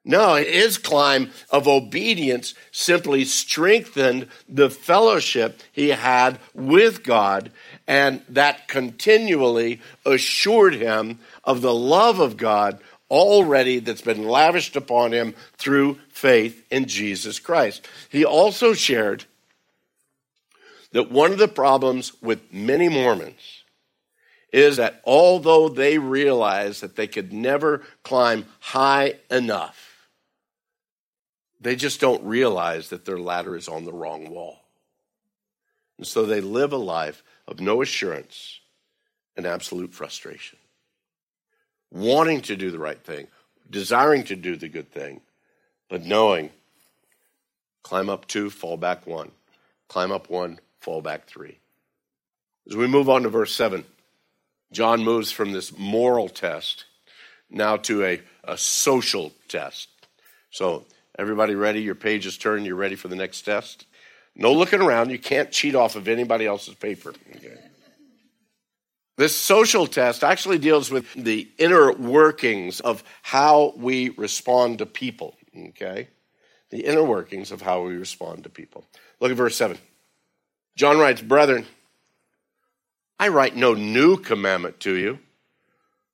No, 0.08 0.36
his 0.36 0.78
climb 0.78 1.32
of 1.50 1.66
obedience 1.66 2.54
simply 2.70 3.24
strengthened 3.24 4.28
the 4.48 4.70
fellowship 4.70 5.60
he 5.72 5.88
had 5.88 6.38
with 6.54 7.02
God, 7.02 7.50
and 7.88 8.22
that 8.28 8.68
continually 8.68 9.80
assured 10.04 10.76
him 10.76 11.18
of 11.42 11.60
the 11.60 11.74
love 11.74 12.20
of 12.20 12.36
God 12.36 12.78
already 13.10 13.80
that's 13.80 14.00
been 14.00 14.28
lavished 14.28 14.76
upon 14.76 15.10
him 15.10 15.34
through 15.58 15.98
faith 16.08 16.64
in 16.70 16.86
Jesus 16.86 17.40
Christ. 17.40 17.84
He 18.08 18.24
also 18.24 18.74
shared 18.74 19.24
that 20.92 21.10
one 21.10 21.32
of 21.32 21.38
the 21.38 21.48
problems 21.48 22.12
with 22.22 22.52
many 22.52 22.88
Mormons 22.88 23.64
is 24.52 24.76
that 24.76 25.00
although 25.04 25.68
they 25.68 25.98
realize 25.98 26.80
that 26.80 26.94
they 26.94 27.08
could 27.08 27.32
never 27.32 27.82
climb 28.04 28.46
high 28.60 29.14
enough, 29.32 29.85
they 31.60 31.76
just 31.76 32.00
don't 32.00 32.24
realize 32.24 32.90
that 32.90 33.04
their 33.04 33.18
ladder 33.18 33.56
is 33.56 33.68
on 33.68 33.84
the 33.84 33.92
wrong 33.92 34.30
wall. 34.30 34.60
And 35.98 36.06
so 36.06 36.26
they 36.26 36.40
live 36.40 36.72
a 36.72 36.78
life 36.78 37.22
of 37.46 37.60
no 37.60 37.82
assurance 37.82 38.60
and 39.36 39.46
absolute 39.46 39.92
frustration. 39.92 40.58
Wanting 41.90 42.42
to 42.42 42.56
do 42.56 42.70
the 42.70 42.78
right 42.78 43.02
thing, 43.02 43.28
desiring 43.70 44.24
to 44.24 44.36
do 44.36 44.56
the 44.56 44.68
good 44.68 44.90
thing, 44.90 45.20
but 45.88 46.04
knowing 46.04 46.50
climb 47.82 48.10
up 48.10 48.26
two, 48.26 48.50
fall 48.50 48.76
back 48.76 49.06
one, 49.06 49.30
climb 49.88 50.10
up 50.10 50.28
one, 50.28 50.58
fall 50.80 51.00
back 51.00 51.26
three. 51.26 51.58
As 52.68 52.76
we 52.76 52.88
move 52.88 53.08
on 53.08 53.22
to 53.22 53.28
verse 53.28 53.54
7, 53.54 53.84
John 54.72 55.04
moves 55.04 55.30
from 55.30 55.52
this 55.52 55.76
moral 55.78 56.28
test 56.28 56.84
now 57.48 57.76
to 57.76 58.04
a, 58.04 58.20
a 58.42 58.58
social 58.58 59.32
test. 59.46 59.88
So 60.50 60.84
Everybody 61.18 61.54
ready? 61.54 61.80
Your 61.80 61.94
page 61.94 62.26
is 62.26 62.36
turned. 62.36 62.66
You're 62.66 62.76
ready 62.76 62.94
for 62.94 63.08
the 63.08 63.16
next 63.16 63.42
test? 63.42 63.86
No 64.34 64.52
looking 64.52 64.82
around. 64.82 65.10
You 65.10 65.18
can't 65.18 65.50
cheat 65.50 65.74
off 65.74 65.96
of 65.96 66.08
anybody 66.08 66.46
else's 66.46 66.74
paper. 66.74 67.14
Okay. 67.36 67.56
This 69.16 69.34
social 69.34 69.86
test 69.86 70.22
actually 70.22 70.58
deals 70.58 70.90
with 70.90 71.10
the 71.14 71.48
inner 71.56 71.90
workings 71.92 72.80
of 72.80 73.02
how 73.22 73.72
we 73.76 74.10
respond 74.10 74.78
to 74.78 74.86
people. 74.86 75.34
Okay? 75.56 76.08
The 76.70 76.84
inner 76.84 77.04
workings 77.04 77.50
of 77.50 77.62
how 77.62 77.82
we 77.82 77.94
respond 77.94 78.44
to 78.44 78.50
people. 78.50 78.84
Look 79.20 79.30
at 79.30 79.36
verse 79.36 79.56
7. 79.56 79.78
John 80.76 80.98
writes, 80.98 81.22
Brethren, 81.22 81.64
I 83.18 83.28
write 83.28 83.56
no 83.56 83.72
new 83.72 84.18
commandment 84.18 84.80
to 84.80 84.94
you, 84.94 85.18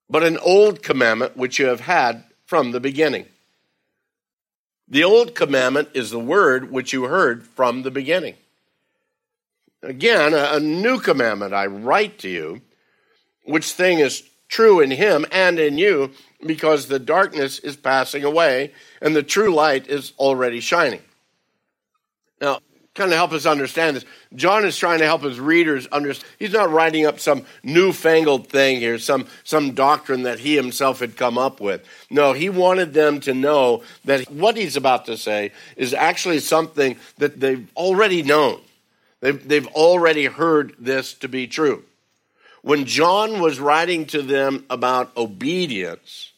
but 0.09 0.23
an 0.23 0.39
old 0.39 0.85
commandment 0.85 1.37
which 1.37 1.59
you 1.59 1.67
have 1.67 1.81
had 1.81 2.23
from 2.47 2.71
the 2.71 2.79
beginning. 2.79 3.27
The 4.93 5.05
old 5.05 5.35
commandment 5.35 5.89
is 5.95 6.11
the 6.11 6.19
word 6.19 6.71
which 6.71 6.93
you 6.93 7.05
heard 7.05 7.47
from 7.47 7.81
the 7.81 7.91
beginning. 7.91 8.35
Again, 9.83 10.35
a, 10.35 10.61
new 10.61 11.01
commandment 11.01 11.55
I 11.55 11.65
write 11.65 12.19
to 12.19 12.29
you, 12.29 12.61
which 13.45 13.73
thing 13.73 14.01
is 14.01 14.23
true 14.49 14.81
in 14.81 14.91
him 14.91 15.25
and 15.33 15.59
in 15.59 15.79
you, 15.79 16.11
because 16.45 16.89
the 16.89 16.99
darkness 16.99 17.59
is 17.61 17.75
passing 17.75 18.23
away 18.23 18.75
and 19.01 19.17
the 19.17 19.23
true 19.23 19.55
light 19.55 19.89
is 19.89 20.13
already 20.19 20.61
shining. 20.61 21.01
Now, 22.39 22.59
kind 22.95 23.11
of 23.11 23.17
help 23.17 23.33
us 23.33 23.47
understand 23.47 23.97
this. 23.97 24.05
John 24.35 24.65
is 24.65 24.77
trying 24.77 24.99
to 24.99 25.07
help 25.07 25.23
his 25.23 25.41
readers 25.41 25.87
understand. 25.87 26.31
He's 26.39 26.53
not 26.53 26.71
writing 26.71 27.07
up 27.07 27.21
some 27.21 27.47
newfangled 27.63 28.49
thing 28.49 28.81
here, 28.81 28.99
some, 28.99 29.27
some 29.45 29.73
doctrine 29.73 30.25
that 30.25 30.41
he 30.41 30.57
himself 30.57 31.01
had 31.01 31.17
come 31.17 31.39
up 31.39 31.61
with. 31.61 31.85
No, 32.11 32.35
he 32.35 32.51
wanted 32.51 32.93
them 32.93 33.21
to 33.21 33.33
know 33.33 33.83
that 34.05 34.31
what 34.31 34.57
he's 34.57 34.77
about 34.77 35.07
to 35.07 35.17
say 35.17 35.53
is 35.77 35.95
actually 35.95 36.41
something 36.41 36.97
that 37.17 37.41
they've 37.41 37.67
already 37.77 38.23
known. 38.23 38.61
They've, 39.21 39.49
they've 39.49 39.69
already 39.69 40.27
heard 40.27 40.75
this 40.79 41.15
to 41.15 41.29
be 41.29 41.47
true. 41.47 41.85
When 42.61 42.85
John 42.85 43.41
was 43.41 43.59
writing 43.59 44.07
to 44.07 44.21
them 44.21 44.67
about 44.69 45.17
obedience, 45.17 46.32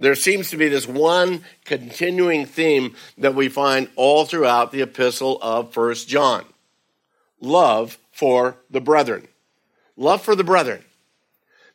there 0.00 0.14
seems 0.14 0.50
to 0.50 0.56
be 0.56 0.68
this 0.68 0.88
one 0.88 1.44
continuing 1.64 2.46
theme 2.46 2.96
that 3.18 3.34
we 3.34 3.48
find 3.48 3.88
all 3.94 4.24
throughout 4.24 4.72
the 4.72 4.82
epistle 4.82 5.38
of 5.40 5.72
First 5.72 6.08
John 6.08 6.44
love 7.40 7.98
for 8.10 8.56
the 8.70 8.80
brethren. 8.80 9.26
Love 9.96 10.22
for 10.22 10.34
the 10.34 10.44
brethren. 10.44 10.82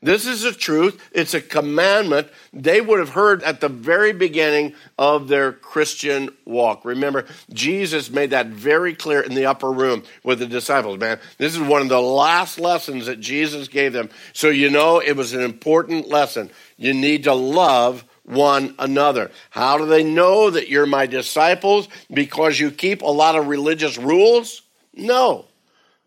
This 0.01 0.27
is 0.27 0.43
a 0.43 0.51
truth. 0.51 1.01
It's 1.13 1.33
a 1.33 1.41
commandment 1.41 2.27
they 2.53 2.79
would 2.79 2.99
have 2.99 3.09
heard 3.09 3.41
at 3.41 3.59
the 3.59 3.69
very 3.69 4.13
beginning 4.13 4.75
of 4.99 5.27
their 5.27 5.51
Christian 5.51 6.29
walk. 6.45 6.85
Remember, 6.85 7.25
Jesus 7.51 8.11
made 8.11 8.29
that 8.29 8.47
very 8.47 8.93
clear 8.93 9.21
in 9.21 9.33
the 9.33 9.47
upper 9.47 9.71
room 9.71 10.03
with 10.23 10.39
the 10.39 10.45
disciples, 10.45 10.99
man. 10.99 11.19
This 11.39 11.55
is 11.55 11.61
one 11.61 11.81
of 11.81 11.89
the 11.89 12.01
last 12.01 12.59
lessons 12.59 13.07
that 13.07 13.19
Jesus 13.19 13.67
gave 13.67 13.93
them. 13.93 14.11
So 14.33 14.49
you 14.49 14.69
know 14.69 14.99
it 14.99 15.13
was 15.13 15.33
an 15.33 15.41
important 15.41 16.07
lesson. 16.07 16.51
You 16.77 16.93
need 16.93 17.23
to 17.23 17.33
love 17.33 18.03
one 18.25 18.75
another. 18.79 19.31
How 19.51 19.77
do 19.77 19.85
they 19.85 20.03
know 20.03 20.49
that 20.49 20.67
you're 20.67 20.85
my 20.85 21.05
disciples? 21.05 21.87
Because 22.11 22.59
you 22.59 22.71
keep 22.71 23.01
a 23.01 23.07
lot 23.07 23.35
of 23.35 23.47
religious 23.47 23.97
rules? 23.97 24.61
No. 24.93 25.45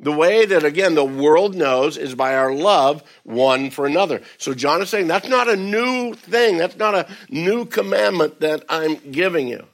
The 0.01 0.13
way 0.13 0.45
that, 0.47 0.65
again, 0.65 0.95
the 0.95 1.05
world 1.05 1.57
knows 1.57 1.97
is 1.97 2.15
by 2.15 2.37
our 2.37 2.53
love 2.53 3.03
one 3.25 3.71
for 3.71 3.87
another. 3.87 4.23
So 4.39 4.55
John 4.55 4.81
is 4.81 4.91
saying 4.91 5.09
that's 5.09 5.29
not 5.29 5.49
a 5.49 5.57
new 5.57 6.15
thing. 6.15 6.57
That's 6.57 6.77
not 6.77 6.95
a 6.95 7.09
new 7.29 7.65
commandment 7.65 8.41
that 8.41 8.65
I'm 8.69 8.97
giving 9.11 9.49
you. 9.49 9.67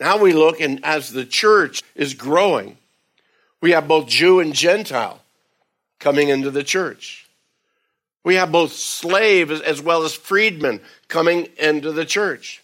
Now 0.00 0.18
we 0.18 0.32
look, 0.32 0.60
and 0.60 0.82
as 0.84 1.12
the 1.12 1.24
church 1.26 1.82
is 1.94 2.14
growing, 2.14 2.78
we 3.60 3.72
have 3.72 3.88
both 3.88 4.06
Jew 4.06 4.40
and 4.40 4.54
Gentile 4.54 5.20
coming 5.98 6.28
into 6.28 6.50
the 6.50 6.64
church. 6.64 7.25
We 8.26 8.34
have 8.34 8.50
both 8.50 8.72
slave 8.72 9.52
as 9.52 9.80
well 9.80 10.02
as 10.02 10.12
freedmen 10.12 10.80
coming 11.06 11.46
into 11.60 11.92
the 11.92 12.04
church. 12.04 12.60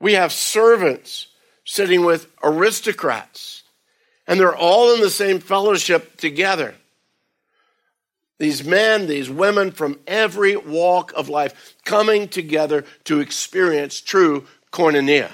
We 0.00 0.14
have 0.14 0.32
servants 0.32 1.28
sitting 1.64 2.04
with 2.04 2.26
aristocrats 2.42 3.62
and 4.26 4.40
they're 4.40 4.56
all 4.56 4.92
in 4.92 5.00
the 5.00 5.08
same 5.08 5.38
fellowship 5.38 6.16
together. 6.16 6.74
These 8.40 8.64
men, 8.64 9.06
these 9.06 9.30
women 9.30 9.70
from 9.70 10.00
every 10.04 10.56
walk 10.56 11.12
of 11.12 11.28
life 11.28 11.76
coming 11.84 12.26
together 12.26 12.84
to 13.04 13.20
experience 13.20 14.00
true 14.00 14.48
koinonia. 14.72 15.30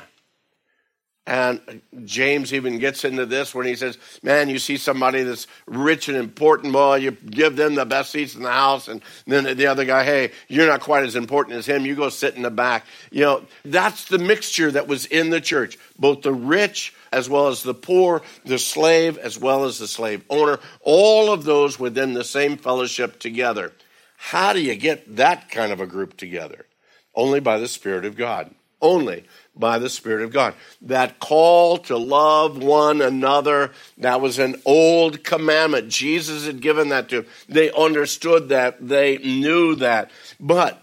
And 1.24 1.82
James 2.04 2.52
even 2.52 2.78
gets 2.78 3.04
into 3.04 3.26
this 3.26 3.54
when 3.54 3.64
he 3.64 3.76
says, 3.76 3.96
Man, 4.24 4.48
you 4.48 4.58
see 4.58 4.76
somebody 4.76 5.22
that's 5.22 5.46
rich 5.66 6.08
and 6.08 6.18
important, 6.18 6.74
well, 6.74 6.98
you 6.98 7.12
give 7.12 7.54
them 7.54 7.76
the 7.76 7.86
best 7.86 8.10
seats 8.10 8.34
in 8.34 8.42
the 8.42 8.50
house. 8.50 8.88
And 8.88 9.02
then 9.26 9.56
the 9.56 9.66
other 9.66 9.84
guy, 9.84 10.02
Hey, 10.02 10.32
you're 10.48 10.66
not 10.66 10.80
quite 10.80 11.04
as 11.04 11.14
important 11.14 11.56
as 11.56 11.66
him. 11.66 11.86
You 11.86 11.94
go 11.94 12.08
sit 12.08 12.34
in 12.34 12.42
the 12.42 12.50
back. 12.50 12.86
You 13.12 13.20
know, 13.20 13.44
that's 13.64 14.06
the 14.06 14.18
mixture 14.18 14.72
that 14.72 14.88
was 14.88 15.06
in 15.06 15.30
the 15.30 15.40
church. 15.40 15.78
Both 15.96 16.22
the 16.22 16.32
rich 16.32 16.92
as 17.12 17.28
well 17.28 17.48
as 17.48 17.62
the 17.62 17.74
poor, 17.74 18.22
the 18.44 18.58
slave 18.58 19.16
as 19.18 19.38
well 19.38 19.64
as 19.64 19.78
the 19.78 19.86
slave 19.86 20.24
owner, 20.28 20.58
all 20.80 21.32
of 21.32 21.44
those 21.44 21.78
within 21.78 22.14
the 22.14 22.24
same 22.24 22.56
fellowship 22.56 23.20
together. 23.20 23.72
How 24.16 24.52
do 24.52 24.60
you 24.60 24.74
get 24.74 25.16
that 25.16 25.50
kind 25.50 25.72
of 25.72 25.80
a 25.80 25.86
group 25.86 26.16
together? 26.16 26.66
Only 27.14 27.38
by 27.38 27.58
the 27.58 27.68
Spirit 27.68 28.04
of 28.04 28.16
God. 28.16 28.52
Only 28.80 29.24
by 29.54 29.78
the 29.78 29.90
Spirit 29.90 30.22
of 30.22 30.32
God. 30.32 30.54
That 30.80 31.18
call 31.18 31.78
to 31.78 31.96
love 31.96 32.62
one 32.62 33.00
another, 33.02 33.72
that 33.98 34.20
was 34.20 34.38
an 34.38 34.56
old 34.64 35.24
commandment. 35.24 35.88
Jesus 35.88 36.46
had 36.46 36.60
given 36.60 36.88
that 36.88 37.08
to 37.10 37.22
them. 37.22 37.30
They 37.48 37.70
understood 37.72 38.48
that, 38.48 38.86
they 38.86 39.18
knew 39.18 39.74
that. 39.76 40.10
But 40.40 40.82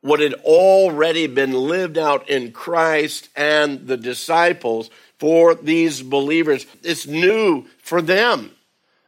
what 0.00 0.20
had 0.20 0.34
already 0.34 1.26
been 1.26 1.52
lived 1.52 1.98
out 1.98 2.28
in 2.28 2.52
Christ 2.52 3.28
and 3.36 3.86
the 3.86 3.96
disciples 3.96 4.90
for 5.18 5.54
these 5.54 6.02
believers. 6.02 6.66
It's 6.82 7.06
new 7.06 7.66
for 7.78 8.00
them. 8.00 8.52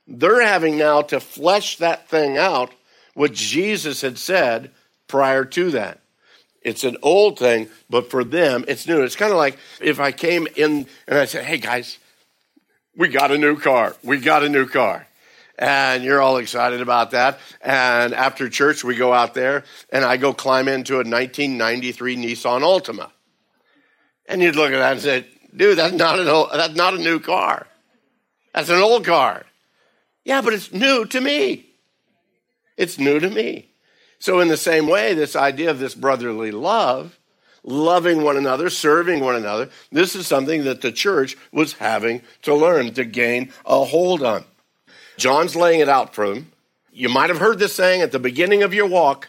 They're 0.07 0.45
having 0.45 0.77
now 0.77 1.03
to 1.03 1.21
flesh 1.21 1.77
that 1.77 2.09
thing 2.09 2.37
out, 2.37 2.73
what 3.15 3.33
Jesus 3.33 4.01
had 4.01 4.19
said 4.19 4.73
prior 5.07 5.45
to 5.45 5.71
that. 5.71 6.00
It's 6.63 6.85
an 6.85 6.97
old 7.03 7.39
thing, 7.39 7.69
but 7.89 8.11
for 8.11 8.23
them, 8.23 8.65
it's 8.69 8.87
new. 8.87 9.03
It's 9.03 9.17
kind 9.17 9.33
of 9.33 9.39
like 9.39 9.59
if 9.81 9.99
I 9.99 10.13
came 10.13 10.47
in 10.57 10.87
and 11.07 11.19
I 11.19 11.25
said, 11.25 11.45
hey 11.45 11.59
guys, 11.59 11.99
we 12.97 13.09
got 13.09 13.31
a 13.31 13.39
new 13.39 13.59
car. 13.59 13.97
We 14.03 14.19
got 14.19 14.45
a 14.45 14.49
new 14.49 14.67
car. 14.67 15.07
And 15.59 16.05
you're 16.05 16.21
all 16.21 16.39
excited 16.39 16.81
about 16.81 17.13
that. 17.13 17.39
And 17.63 18.15
after 18.15 18.49
church, 18.49 18.83
we 18.85 18.97
go 18.97 19.13
out 19.13 19.35
there 19.35 19.65
and 19.91 20.05
I 20.05 20.17
go 20.17 20.33
climb 20.33 20.69
into 20.69 20.95
a 20.95 21.05
1993 21.05 22.17
Nissan 22.17 22.61
Altima. 22.61 23.11
And 24.27 24.43
you'd 24.43 24.57
look 24.57 24.73
at 24.73 24.79
that 24.79 24.93
and 24.93 25.01
say, 25.01 25.27
dude, 25.55 25.79
that's 25.79 25.95
not 25.95 26.19
an 26.19 26.29
old, 26.29 26.51
that's 26.53 26.75
not 26.75 26.95
a 26.95 26.99
new 26.99 27.21
car. 27.21 27.67
That's 28.55 28.69
an 28.69 28.81
old 28.81 29.05
car. 29.05 29.45
Yeah, 30.25 30.43
but 30.43 30.53
it's 30.53 30.73
new 30.73 31.07
to 31.07 31.21
me. 31.21 31.67
It's 32.77 32.99
new 32.99 33.19
to 33.19 33.31
me. 33.31 33.70
So 34.21 34.41
in 34.41 34.49
the 34.49 34.57
same 34.57 34.87
way, 34.87 35.15
this 35.15 35.35
idea 35.35 35.71
of 35.71 35.79
this 35.79 35.95
brotherly 35.95 36.53
love, 36.53 37.19
loving 37.65 38.23
one 38.23 38.37
another, 38.37 38.71
serving 38.71 39.21
one 39.21 39.35
another, 39.35 39.71
this 39.91 40.15
is 40.15 40.27
something 40.27 40.65
that 40.65 40.83
the 40.83 40.93
church 40.93 41.37
was 41.51 41.73
having 41.75 42.23
to 42.43 42.55
learn 42.55 42.95
to 42.95 43.05
gain 43.05 43.53
a 43.67 43.85
hold 43.85 44.23
on. 44.23 44.45
John's 45.17 45.57
laying 45.57 45.81
it 45.81 45.89
out 45.89 46.15
for 46.15 46.29
them. 46.29 46.53
You 46.93 47.09
might 47.09 47.31
have 47.31 47.39
heard 47.39 47.59
this 47.59 47.75
saying 47.75 48.03
at 48.03 48.13
the 48.13 48.19
beginning 48.19 48.63
of 48.63 48.75
your 48.75 48.87
walk, 48.87 49.29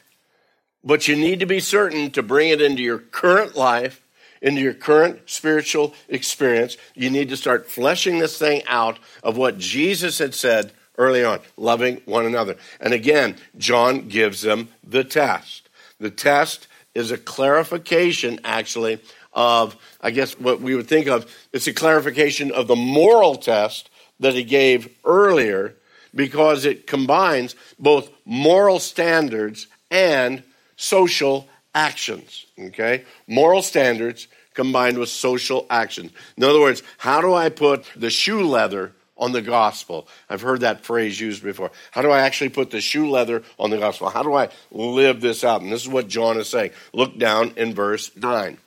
but 0.84 1.08
you 1.08 1.16
need 1.16 1.40
to 1.40 1.46
be 1.46 1.60
certain 1.60 2.12
to 2.12 2.22
bring 2.22 2.50
it 2.50 2.62
into 2.62 2.84
your 2.84 3.00
current 3.00 3.56
life 3.56 4.02
into 4.42 4.60
your 4.60 4.74
current 4.74 5.22
spiritual 5.28 5.94
experience, 6.10 6.76
you 6.96 7.10
need 7.10 7.30
to 7.30 7.38
start 7.38 7.70
fleshing 7.70 8.20
this 8.20 8.38
thing 8.38 8.64
out 8.68 8.98
of 9.24 9.38
what 9.38 9.58
Jesus 9.58 10.18
had 10.18 10.34
said 10.34 10.72
early 10.98 11.24
on, 11.24 11.40
loving 11.58 12.02
one 12.06 12.26
another. 12.26 12.58
And 12.80 12.94
again, 12.94 13.38
John 13.58 14.08
gives 14.08 14.42
them 14.42 14.70
the 14.84 15.04
test. 15.04 15.70
The 16.00 16.12
test 16.12 16.68
is 16.94 17.12
a 17.12 17.18
clarification, 17.18 18.40
actually, 18.44 19.00
of, 19.34 19.76
I 20.02 20.12
guess, 20.12 20.38
what 20.40 20.62
we 20.62 20.76
would 20.76 20.88
think 20.88 21.08
of. 21.08 21.32
It's 21.54 21.68
a 21.68 21.74
clarification 21.74 22.52
of 22.52 22.68
the 22.68 22.76
moral 22.76 23.36
test 23.36 23.90
that 24.20 24.34
he 24.34 24.44
gave 24.44 24.90
earlier 25.06 25.76
because 26.14 26.66
it 26.66 26.88
combines 26.88 27.56
both 27.80 28.10
moral 28.26 28.80
standards 28.80 29.68
and 29.90 30.44
social 30.76 31.48
actions. 31.74 32.46
Okay? 32.60 33.06
Moral 33.28 33.62
standards 33.62 34.28
combined 34.54 34.98
with 34.98 35.10
social 35.10 35.66
actions. 35.70 36.12
In 36.36 36.44
other 36.44 36.60
words, 36.60 36.84
how 36.98 37.22
do 37.22 37.34
I 37.34 37.50
put 37.50 37.86
the 37.96 38.10
shoe 38.10 38.46
leather 38.46 38.92
on 39.22 39.32
the 39.32 39.42
gospel? 39.42 40.08
I've 40.30 40.42
heard 40.42 40.60
that 40.62 40.84
phrase 40.84 41.20
used 41.20 41.44
before. 41.44 41.72
How 41.92 42.02
do 42.02 42.12
I 42.12 42.22
actually 42.22 42.50
put 42.50 42.72
the 42.72 42.82
shoe 42.82 43.10
leather 43.10 43.44
on 43.58 43.70
the 43.70 43.78
gospel? 43.78 44.10
How 44.10 44.24
do 44.24 44.34
I 44.34 44.50
live 44.72 45.22
this 45.22 45.46
out? 45.46 45.62
And 45.62 45.72
this 45.72 45.84
is 45.84 45.88
what 45.88 46.10
John 46.10 46.38
is 46.38 46.50
saying. 46.50 46.72
Look 46.92 47.18
down 47.18 47.54
in 47.56 47.74
verse 47.74 48.12
9. 48.16 48.58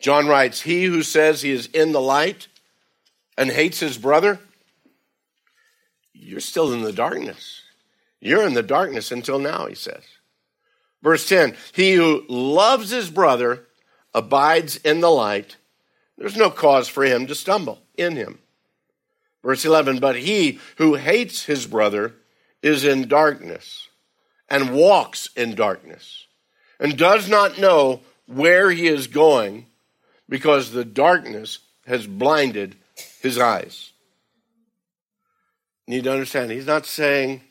John 0.00 0.26
writes, 0.26 0.62
He 0.62 0.84
who 0.84 1.02
says 1.02 1.42
he 1.42 1.50
is 1.50 1.66
in 1.66 1.92
the 1.92 2.00
light 2.00 2.48
and 3.36 3.50
hates 3.50 3.80
his 3.80 3.98
brother, 3.98 4.40
you're 6.14 6.40
still 6.40 6.72
in 6.72 6.82
the 6.82 6.92
darkness. 6.92 7.60
You're 8.20 8.46
in 8.46 8.54
the 8.54 8.62
darkness 8.62 9.10
until 9.10 9.38
now, 9.38 9.66
he 9.66 9.74
says. 9.74 10.04
Verse 11.02 11.28
10 11.28 11.56
He 11.74 11.94
who 11.94 12.24
loves 12.28 12.90
his 12.90 13.10
brother 13.10 13.66
abides 14.14 14.76
in 14.76 15.00
the 15.00 15.10
light, 15.10 15.56
there's 16.16 16.36
no 16.36 16.50
cause 16.50 16.88
for 16.88 17.04
him 17.04 17.26
to 17.26 17.34
stumble 17.34 17.80
in 17.96 18.16
him. 18.16 18.38
Verse 19.42 19.64
11 19.64 19.98
But 19.98 20.16
he 20.16 20.58
who 20.76 20.94
hates 20.94 21.44
his 21.44 21.66
brother 21.66 22.14
is 22.62 22.84
in 22.84 23.08
darkness 23.08 23.88
and 24.48 24.74
walks 24.74 25.30
in 25.36 25.54
darkness 25.54 26.26
and 26.78 26.96
does 26.96 27.28
not 27.28 27.58
know 27.58 28.00
where 28.26 28.70
he 28.70 28.86
is 28.86 29.06
going 29.06 29.66
because 30.28 30.70
the 30.70 30.84
darkness 30.84 31.58
has 31.86 32.06
blinded 32.06 32.76
his 33.20 33.38
eyes. 33.38 33.92
You 35.86 35.96
need 35.96 36.04
to 36.04 36.12
understand, 36.12 36.50
he's 36.50 36.66
not 36.66 36.86
saying 36.86 37.42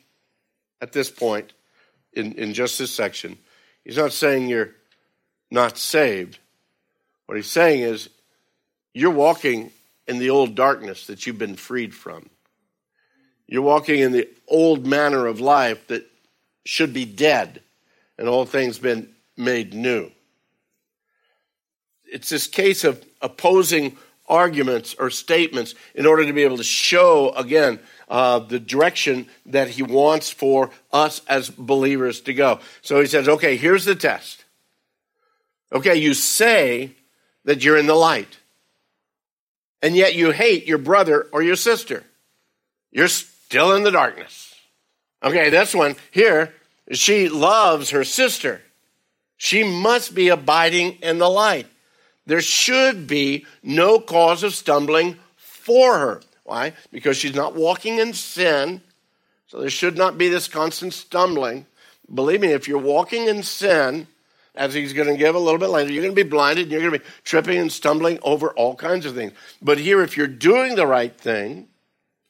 at 0.80 0.92
this 0.92 1.10
point, 1.10 1.52
in, 2.12 2.32
in 2.32 2.54
just 2.54 2.78
this 2.78 2.90
section, 2.90 3.38
he's 3.84 3.96
not 3.96 4.12
saying 4.12 4.48
you're 4.48 4.74
not 5.50 5.78
saved. 5.78 6.38
What 7.26 7.36
he's 7.36 7.50
saying 7.50 7.80
is, 7.80 8.08
you're 8.94 9.10
walking 9.10 9.70
in 10.06 10.18
the 10.18 10.30
old 10.30 10.54
darkness 10.54 11.06
that 11.06 11.26
you've 11.26 11.38
been 11.38 11.56
freed 11.56 11.94
from. 11.94 12.28
You're 13.46 13.62
walking 13.62 14.00
in 14.00 14.12
the 14.12 14.28
old 14.48 14.86
manner 14.86 15.26
of 15.26 15.40
life 15.40 15.86
that 15.88 16.06
should 16.64 16.92
be 16.92 17.04
dead, 17.04 17.62
and 18.18 18.28
all 18.28 18.44
things 18.44 18.78
been 18.78 19.08
made 19.36 19.74
new. 19.74 20.10
It's 22.04 22.28
this 22.28 22.46
case 22.46 22.84
of 22.84 23.04
opposing 23.20 23.96
arguments 24.28 24.94
or 24.98 25.10
statements 25.10 25.74
in 25.94 26.06
order 26.06 26.24
to 26.24 26.32
be 26.32 26.42
able 26.42 26.56
to 26.56 26.64
show, 26.64 27.30
again, 27.30 27.80
uh, 28.08 28.38
the 28.38 28.60
direction 28.60 29.26
that 29.46 29.68
he 29.68 29.82
wants 29.82 30.30
for 30.30 30.70
us 30.92 31.20
as 31.28 31.50
believers 31.50 32.20
to 32.22 32.34
go. 32.34 32.60
So 32.82 33.00
he 33.00 33.06
says, 33.06 33.28
okay, 33.28 33.56
here's 33.56 33.84
the 33.84 33.94
test. 33.94 34.44
Okay, 35.72 35.96
you 35.96 36.14
say 36.14 36.92
that 37.44 37.64
you're 37.64 37.78
in 37.78 37.86
the 37.86 37.94
light, 37.94 38.38
and 39.82 39.96
yet 39.96 40.14
you 40.14 40.30
hate 40.30 40.66
your 40.66 40.78
brother 40.78 41.26
or 41.32 41.42
your 41.42 41.56
sister. 41.56 42.04
You're 42.90 43.08
still 43.08 43.74
in 43.74 43.82
the 43.82 43.90
darkness. 43.90 44.54
Okay, 45.22 45.50
this 45.50 45.74
one 45.74 45.96
here, 46.10 46.54
she 46.92 47.28
loves 47.28 47.90
her 47.90 48.04
sister. 48.04 48.62
She 49.36 49.64
must 49.64 50.14
be 50.14 50.28
abiding 50.28 50.98
in 51.02 51.18
the 51.18 51.28
light. 51.28 51.66
There 52.26 52.40
should 52.40 53.06
be 53.06 53.44
no 53.62 53.98
cause 53.98 54.44
of 54.44 54.54
stumbling 54.54 55.18
for 55.36 55.98
her. 55.98 56.20
Why? 56.44 56.74
Because 56.92 57.16
she's 57.16 57.34
not 57.34 57.54
walking 57.54 57.98
in 57.98 58.12
sin. 58.12 58.80
So 59.48 59.60
there 59.60 59.70
should 59.70 59.96
not 59.96 60.16
be 60.16 60.28
this 60.28 60.48
constant 60.48 60.92
stumbling. 60.92 61.66
Believe 62.12 62.40
me, 62.40 62.48
if 62.48 62.68
you're 62.68 62.78
walking 62.78 63.26
in 63.26 63.42
sin, 63.42 64.06
as 64.54 64.74
he's 64.74 64.92
going 64.92 65.08
to 65.08 65.16
give 65.16 65.34
a 65.34 65.38
little 65.38 65.58
bit 65.58 65.70
later, 65.70 65.90
you're 65.90 66.02
going 66.02 66.14
to 66.14 66.24
be 66.24 66.28
blinded 66.28 66.64
and 66.64 66.72
you're 66.72 66.80
going 66.80 66.92
to 66.92 66.98
be 66.98 67.10
tripping 67.24 67.58
and 67.58 67.72
stumbling 67.72 68.18
over 68.22 68.50
all 68.50 68.74
kinds 68.74 69.06
of 69.06 69.14
things. 69.14 69.32
But 69.60 69.78
here, 69.78 70.02
if 70.02 70.16
you're 70.16 70.26
doing 70.26 70.74
the 70.74 70.86
right 70.86 71.16
thing, 71.16 71.68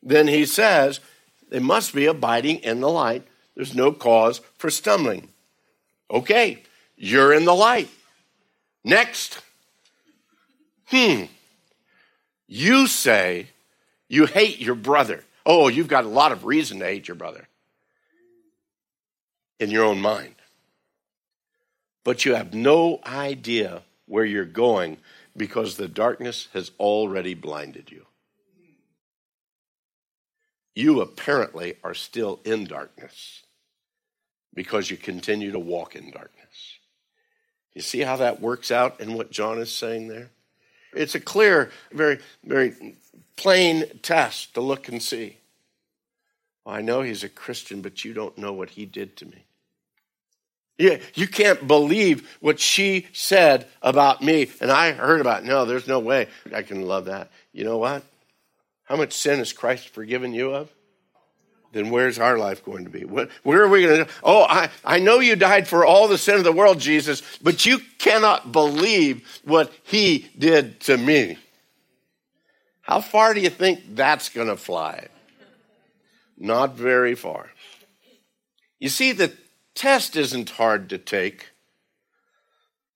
then 0.03 0.29
he 0.29 0.47
says 0.47 1.01
they 1.49 1.59
must 1.59 1.95
be 1.95 2.07
abiding 2.07 2.59
in 2.59 2.81
the 2.81 2.89
light. 2.89 3.27
There's 3.55 3.75
no 3.75 3.93
cause 3.93 4.41
for 4.57 4.71
stumbling. 4.71 5.29
Okay, 6.11 6.63
you're 6.97 7.33
in 7.33 7.45
the 7.45 7.55
light. 7.55 7.89
Next. 8.85 9.41
Hmm. 10.87 11.25
You 12.47 12.87
say 12.87 13.49
you 14.09 14.27
hate 14.27 14.61
your 14.61 14.75
brother. 14.75 15.25
Oh, 15.45 15.69
you've 15.69 15.89
got 15.89 16.05
a 16.05 16.09
lot 16.09 16.33
of 16.33 16.45
reason 16.45 16.79
to 16.79 16.85
hate 16.85 17.09
your 17.09 17.15
brother 17.15 17.49
in 19.59 19.71
your 19.71 19.85
own 19.85 20.01
mind. 20.01 20.35
But 22.05 22.25
you 22.25 22.35
have 22.35 22.55
no 22.55 23.01
idea 23.07 23.83
where 24.07 24.25
you're 24.25 24.45
going 24.45 24.99
because 25.37 25.77
the 25.77 25.89
darkness 25.89 26.49
has 26.53 26.71
already 26.79 27.35
blinded 27.35 27.91
you. 27.91 28.07
You 30.75 31.01
apparently 31.01 31.77
are 31.85 31.95
still 31.95 32.41
in 32.45 32.65
darkness 32.65 33.43
because 34.55 34.91
you 34.91 34.97
continue 34.97 35.53
to 35.53 35.59
walk 35.59 35.95
in 35.95 36.11
darkness. 36.11 36.79
You 37.75 37.83
see 37.83 38.01
how 38.01 38.17
that 38.17 38.41
works 38.41 38.71
out 38.71 39.01
in 39.01 39.15
what 39.15 39.31
John 39.31 39.59
is 39.59 39.73
saying 39.73 40.09
there? 40.09 40.31
It's 40.95 41.15
a 41.15 41.21
clear, 41.21 41.71
very, 41.91 42.19
very 42.45 42.97
plain 43.37 43.85
test 44.03 44.55
to 44.55 44.61
look 44.61 44.89
and 44.89 45.03
see. 45.03 45.39
Well, 46.65 46.75
I 46.75 46.83
know 46.83 47.01
he's 47.01 47.25
a 47.25 47.29
Christian, 47.29 47.81
but 47.81 48.05
you 48.05 48.13
don't 48.13 48.37
know 48.37 48.53
what 48.53 48.71
he 48.71 48.85
did 48.85 49.17
to 49.19 49.27
me. 49.27 49.45
Yeah, 50.79 50.99
you 51.15 51.29
can't 51.29 51.67
believe 51.69 52.29
what 52.41 52.59
she 52.59 53.07
said 53.13 53.69
about 53.83 54.23
me, 54.23 54.51
and 54.61 54.71
I 54.71 54.93
heard 54.93 55.21
about. 55.21 55.45
It. 55.45 55.47
No, 55.47 55.65
there's 55.65 55.87
no 55.87 56.01
way 56.01 56.29
I 56.53 56.63
can 56.63 56.83
love 56.83 57.05
that. 57.05 57.31
You 57.53 57.65
know 57.65 57.79
what? 57.79 58.03
How 58.85 58.97
much 58.97 59.13
sin 59.13 59.39
has 59.39 59.53
Christ 59.53 59.91
forgiven 59.91 60.33
you 60.33 60.55
of? 60.55 60.73
Then 61.73 61.91
where's 61.91 62.19
our 62.19 62.37
life 62.37 62.65
going 62.65 62.85
to 62.85 62.91
be? 62.91 63.05
Where 63.05 63.29
are 63.63 63.69
we 63.69 63.83
going 63.83 64.05
to? 64.05 64.13
Oh, 64.23 64.43
I, 64.43 64.71
I 64.85 64.99
know 64.99 65.21
you 65.21 65.37
died 65.37 65.67
for 65.67 65.87
all 65.87 66.07
the 66.07 66.19
sin 66.19 66.37
of 66.37 66.45
the 66.45 66.53
world, 66.53 66.79
Jesus, 66.79 67.23
but 67.43 67.65
you 67.65 67.79
cannot 67.99 68.53
believe 68.53 69.41
what 69.45 69.73
he 69.85 70.31
did 70.39 70.81
to 70.81 70.99
me. 70.99 71.39
How 72.83 73.01
far 73.01 73.33
do 73.33 73.41
you 73.41 73.49
think 73.49 73.81
that's 73.95 74.29
going 74.29 74.49
to 74.49 74.57
fly? 74.57 75.07
Not 76.37 76.75
very 76.75 77.15
far. 77.15 77.49
You 78.79 78.91
see, 78.91 79.13
the 79.13 79.33
test 79.75 80.17
isn't 80.17 80.51
hard 80.51 80.89
to 80.91 80.99
take. 80.99 81.51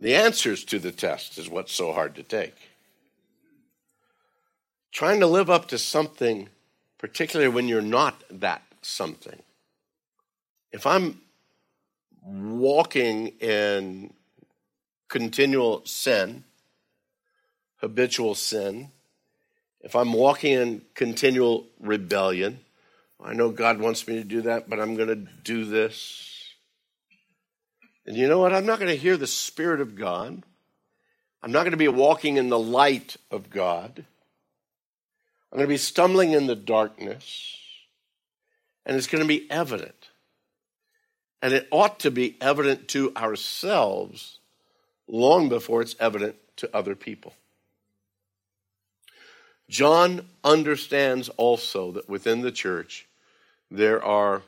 The 0.01 0.15
answers 0.15 0.65
to 0.67 0.79
the 0.79 0.93
test 0.93 1.39
is 1.39 1.49
what's 1.49 1.73
so 1.73 1.93
hard 1.93 2.15
to 2.17 2.23
take. 2.23 2.55
Trying 4.93 5.21
to 5.21 5.27
live 5.27 5.51
up 5.51 5.69
to 5.69 5.79
something, 5.79 6.49
particularly 6.99 7.53
when 7.53 7.69
you're 7.69 7.83
not 7.83 8.23
that 8.31 8.63
something. 8.83 9.43
If 10.73 10.87
I'm 10.87 11.21
walking 12.23 13.29
in 13.41 14.13
continual 15.09 15.83
sin, 15.85 16.45
habitual 17.77 18.35
sin, 18.35 18.91
if 19.81 19.95
I'm 19.95 20.13
walking 20.13 20.53
in 20.53 20.83
continual 20.95 21.67
rebellion, 21.79 22.61
I 23.23 23.33
know 23.33 23.51
God 23.51 23.79
wants 23.81 24.07
me 24.09 24.17
to 24.17 24.25
do 24.25 24.43
that, 24.43 24.69
but 24.69 24.81
I'm 24.81 24.97
going 24.97 25.09
to 25.09 25.15
do 25.15 25.65
this. 25.65 26.36
And 28.07 28.17
you 28.17 28.29
know 28.29 28.39
what? 28.39 28.53
I'm 28.53 28.67
not 28.67 28.79
going 28.79 28.91
to 28.91 28.97
hear 28.97 29.17
the 29.17 29.27
Spirit 29.27 29.81
of 29.81 29.97
God. 29.97 30.43
I'm 31.43 31.53
not 31.53 31.63
going 31.63 31.73
to 31.73 31.77
be 31.77 31.89
walking 31.89 32.37
in 32.37 32.49
the 32.49 32.59
light 32.59 33.17
of 33.31 33.51
God. 33.51 34.05
I'm 35.51 35.59
going 35.59 35.69
to 35.69 35.73
be 35.73 35.77
stumbling 35.77 36.33
in 36.33 36.47
the 36.47 36.57
darkness. 36.57 37.59
And 38.85 38.97
it's 38.97 39.09
going 39.09 39.23
to 39.23 39.29
be 39.29 39.51
evident. 39.51 40.11
And 41.43 41.53
it 41.53 41.69
ought 41.71 42.01
to 42.01 42.11
be 42.11 42.37
evident 42.41 42.89
to 42.89 43.15
ourselves 43.17 44.39
long 45.09 45.49
before 45.49 45.83
it's 45.83 45.97
evident 45.99 46.37
to 46.57 46.75
other 46.75 46.95
people. 46.95 47.35
John 49.69 50.29
understands 50.45 51.29
also 51.31 51.93
that 51.93 52.09
within 52.09 52.43
the 52.43 52.53
church 52.53 53.07
there 53.71 54.03
are 54.03 54.43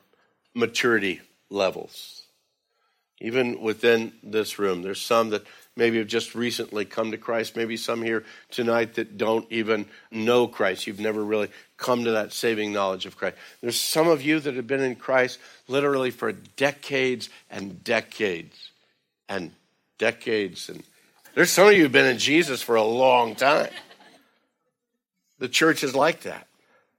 maturity 0.54 1.20
levels. 1.50 2.27
Even 3.20 3.60
within 3.60 4.12
this 4.22 4.58
room, 4.58 4.82
there's 4.82 5.00
some 5.00 5.30
that 5.30 5.44
maybe 5.74 5.98
have 5.98 6.06
just 6.06 6.34
recently 6.34 6.84
come 6.84 7.10
to 7.10 7.16
Christ, 7.16 7.56
maybe 7.56 7.76
some 7.76 8.02
here 8.02 8.24
tonight 8.50 8.94
that 8.94 9.18
don't 9.18 9.46
even 9.50 9.86
know 10.10 10.46
Christ. 10.46 10.86
You've 10.86 11.00
never 11.00 11.24
really 11.24 11.48
come 11.76 12.04
to 12.04 12.12
that 12.12 12.32
saving 12.32 12.72
knowledge 12.72 13.06
of 13.06 13.16
Christ. 13.16 13.36
There's 13.60 13.80
some 13.80 14.08
of 14.08 14.22
you 14.22 14.40
that 14.40 14.54
have 14.54 14.66
been 14.66 14.82
in 14.82 14.96
Christ 14.96 15.38
literally 15.68 16.10
for 16.10 16.32
decades 16.32 17.28
and 17.50 17.82
decades 17.84 18.70
and 19.28 19.52
decades. 19.98 20.68
And 20.68 20.82
there's 21.34 21.50
some 21.50 21.68
of 21.68 21.74
you 21.74 21.82
who've 21.82 21.92
been 21.92 22.06
in 22.06 22.18
Jesus 22.18 22.62
for 22.62 22.76
a 22.76 22.84
long 22.84 23.34
time. 23.34 23.70
The 25.38 25.48
church 25.48 25.84
is 25.84 25.94
like 25.94 26.22
that. 26.22 26.46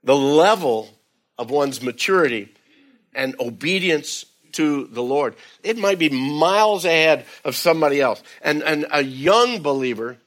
The 0.02 0.16
level 0.16 0.88
of 1.36 1.50
one's 1.50 1.82
maturity 1.82 2.54
and 3.14 3.34
obedience 3.38 4.24
to 4.54 4.86
the 4.86 5.02
Lord, 5.02 5.36
it 5.62 5.78
might 5.78 5.98
be 5.98 6.08
miles 6.08 6.84
ahead 6.84 7.26
of 7.44 7.56
somebody 7.56 8.00
else. 8.00 8.22
And, 8.42 8.62
and 8.62 8.86
a 8.90 9.02
young 9.02 9.62
believer 9.62 10.18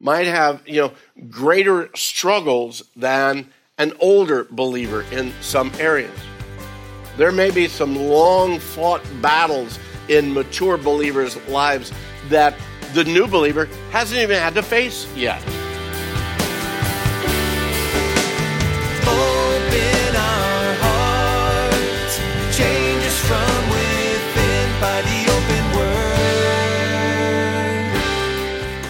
might 0.00 0.26
have, 0.26 0.62
you 0.66 0.80
know, 0.80 0.92
greater 1.30 1.90
struggles 1.94 2.82
than 2.94 3.48
an 3.78 3.92
older 4.00 4.44
believer 4.50 5.04
in 5.10 5.32
some 5.40 5.72
areas. 5.78 6.18
There 7.16 7.32
may 7.32 7.50
be 7.50 7.68
some 7.68 7.96
long 7.96 8.58
fought 8.58 9.02
battles 9.22 9.78
in 10.08 10.34
mature 10.34 10.76
believers' 10.76 11.36
lives 11.48 11.92
that 12.28 12.54
the 12.92 13.04
new 13.04 13.26
believer 13.26 13.68
hasn't 13.90 14.20
even 14.20 14.38
had 14.38 14.54
to 14.54 14.62
face 14.62 15.06
yet. 15.16 15.42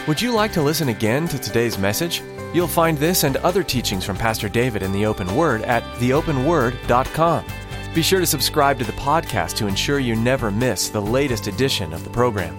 Would 0.06 0.22
you 0.22 0.32
like 0.32 0.52
to 0.52 0.62
listen 0.62 0.88
again 0.88 1.26
to 1.26 1.36
today's 1.36 1.78
message? 1.78 2.22
You'll 2.54 2.68
find 2.68 2.96
this 2.96 3.24
and 3.24 3.38
other 3.38 3.64
teachings 3.64 4.04
from 4.04 4.16
Pastor 4.16 4.48
David 4.48 4.84
in 4.84 4.92
the 4.92 5.04
Open 5.04 5.34
Word 5.34 5.62
at 5.62 5.82
theopenword.com. 5.98 7.44
Be 7.92 8.02
sure 8.02 8.20
to 8.20 8.26
subscribe 8.26 8.78
to 8.78 8.84
the 8.84 8.92
podcast 8.92 9.56
to 9.56 9.66
ensure 9.66 9.98
you 9.98 10.14
never 10.14 10.52
miss 10.52 10.90
the 10.90 11.02
latest 11.02 11.48
edition 11.48 11.92
of 11.92 12.04
the 12.04 12.10
program. 12.10 12.56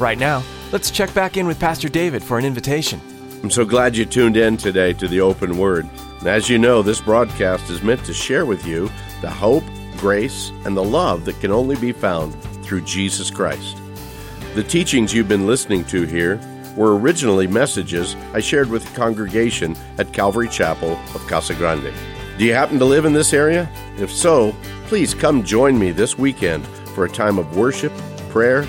Right 0.00 0.18
now, 0.18 0.42
let's 0.72 0.90
check 0.90 1.14
back 1.14 1.36
in 1.36 1.46
with 1.46 1.60
Pastor 1.60 1.88
David 1.88 2.20
for 2.20 2.36
an 2.36 2.44
invitation. 2.44 3.00
I'm 3.44 3.50
so 3.50 3.64
glad 3.64 3.96
you 3.96 4.04
tuned 4.04 4.36
in 4.36 4.56
today 4.56 4.92
to 4.94 5.06
the 5.06 5.20
Open 5.20 5.56
Word. 5.56 5.88
as 6.26 6.48
you 6.48 6.58
know, 6.58 6.82
this 6.82 7.00
broadcast 7.00 7.70
is 7.70 7.80
meant 7.80 8.04
to 8.06 8.12
share 8.12 8.44
with 8.44 8.66
you 8.66 8.90
the 9.20 9.30
hope, 9.30 9.62
grace, 9.98 10.50
and 10.64 10.76
the 10.76 10.82
love 10.82 11.24
that 11.26 11.38
can 11.38 11.52
only 11.52 11.76
be 11.76 11.92
found 11.92 12.34
through 12.64 12.80
Jesus 12.80 13.30
Christ. 13.30 13.76
The 14.56 14.64
teachings 14.64 15.14
you've 15.14 15.28
been 15.28 15.46
listening 15.46 15.84
to 15.84 16.02
here 16.02 16.40
were 16.78 16.96
originally 16.96 17.48
messages 17.48 18.14
I 18.32 18.38
shared 18.38 18.70
with 18.70 18.84
the 18.84 18.96
congregation 18.96 19.76
at 19.98 20.12
Calvary 20.12 20.48
Chapel 20.48 20.92
of 21.12 21.26
Casa 21.26 21.52
Grande. 21.54 21.92
Do 22.38 22.44
you 22.44 22.54
happen 22.54 22.78
to 22.78 22.84
live 22.84 23.04
in 23.04 23.12
this 23.12 23.34
area? 23.34 23.68
If 23.98 24.12
so, 24.12 24.54
please 24.86 25.12
come 25.12 25.42
join 25.42 25.76
me 25.76 25.90
this 25.90 26.16
weekend 26.16 26.64
for 26.94 27.04
a 27.04 27.10
time 27.10 27.36
of 27.36 27.56
worship, 27.56 27.92
prayer, 28.28 28.64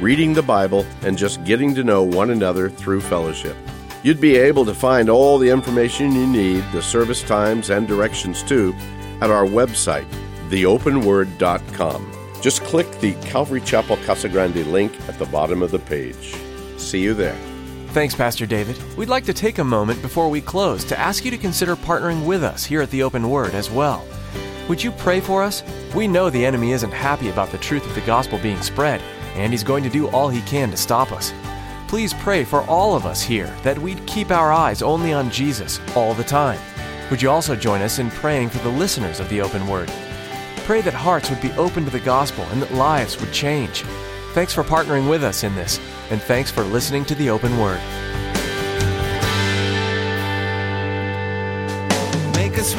reading 0.00 0.32
the 0.32 0.42
Bible, 0.42 0.86
and 1.02 1.18
just 1.18 1.44
getting 1.44 1.74
to 1.74 1.84
know 1.84 2.02
one 2.02 2.30
another 2.30 2.70
through 2.70 3.02
fellowship. 3.02 3.54
You'd 4.02 4.22
be 4.22 4.36
able 4.36 4.64
to 4.64 4.72
find 4.72 5.10
all 5.10 5.36
the 5.36 5.50
information 5.50 6.12
you 6.12 6.26
need, 6.26 6.64
the 6.72 6.80
service 6.80 7.22
times 7.22 7.68
and 7.68 7.86
directions 7.86 8.42
too, 8.42 8.74
at 9.20 9.30
our 9.30 9.44
website, 9.44 10.06
theopenword.com. 10.48 12.12
Just 12.40 12.64
click 12.64 12.90
the 13.00 13.12
Calvary 13.16 13.60
Chapel 13.60 13.98
Casa 14.06 14.30
Grande 14.30 14.66
link 14.68 14.98
at 15.08 15.18
the 15.18 15.26
bottom 15.26 15.62
of 15.62 15.70
the 15.70 15.78
page. 15.78 16.34
See 16.78 17.02
you 17.02 17.12
there. 17.12 17.49
Thanks, 17.92 18.14
Pastor 18.14 18.46
David. 18.46 18.80
We'd 18.96 19.08
like 19.08 19.24
to 19.24 19.34
take 19.34 19.58
a 19.58 19.64
moment 19.64 20.00
before 20.00 20.28
we 20.28 20.40
close 20.40 20.84
to 20.84 20.98
ask 20.98 21.24
you 21.24 21.30
to 21.32 21.36
consider 21.36 21.74
partnering 21.74 22.24
with 22.24 22.44
us 22.44 22.64
here 22.64 22.82
at 22.82 22.90
the 22.92 23.02
Open 23.02 23.28
Word 23.28 23.52
as 23.52 23.68
well. 23.68 24.06
Would 24.68 24.80
you 24.80 24.92
pray 24.92 25.18
for 25.18 25.42
us? 25.42 25.64
We 25.92 26.06
know 26.06 26.30
the 26.30 26.46
enemy 26.46 26.70
isn't 26.70 26.92
happy 26.92 27.30
about 27.30 27.50
the 27.50 27.58
truth 27.58 27.84
of 27.84 27.96
the 27.96 28.00
gospel 28.02 28.38
being 28.38 28.62
spread, 28.62 29.00
and 29.34 29.52
he's 29.52 29.64
going 29.64 29.82
to 29.82 29.90
do 29.90 30.08
all 30.10 30.28
he 30.28 30.40
can 30.42 30.70
to 30.70 30.76
stop 30.76 31.10
us. 31.10 31.34
Please 31.88 32.14
pray 32.14 32.44
for 32.44 32.62
all 32.66 32.94
of 32.94 33.06
us 33.06 33.22
here 33.22 33.52
that 33.64 33.76
we'd 33.76 34.06
keep 34.06 34.30
our 34.30 34.52
eyes 34.52 34.82
only 34.82 35.12
on 35.12 35.28
Jesus 35.28 35.80
all 35.96 36.14
the 36.14 36.22
time. 36.22 36.60
Would 37.10 37.20
you 37.20 37.28
also 37.28 37.56
join 37.56 37.82
us 37.82 37.98
in 37.98 38.08
praying 38.10 38.50
for 38.50 38.58
the 38.58 38.78
listeners 38.78 39.18
of 39.18 39.28
the 39.30 39.40
Open 39.40 39.66
Word? 39.66 39.90
Pray 40.58 40.80
that 40.82 40.94
hearts 40.94 41.28
would 41.28 41.40
be 41.40 41.50
open 41.52 41.84
to 41.86 41.90
the 41.90 41.98
gospel 41.98 42.44
and 42.52 42.62
that 42.62 42.72
lives 42.72 43.20
would 43.20 43.32
change. 43.32 43.82
Thanks 44.32 44.54
for 44.54 44.62
partnering 44.62 45.10
with 45.10 45.24
us 45.24 45.42
in 45.42 45.54
this, 45.56 45.80
and 46.10 46.22
thanks 46.22 46.50
for 46.50 46.62
listening 46.62 47.04
to 47.06 47.14
the 47.16 47.30
Open 47.30 47.58
Word. 47.58 47.80
Make 52.36 52.58
us 52.58 52.74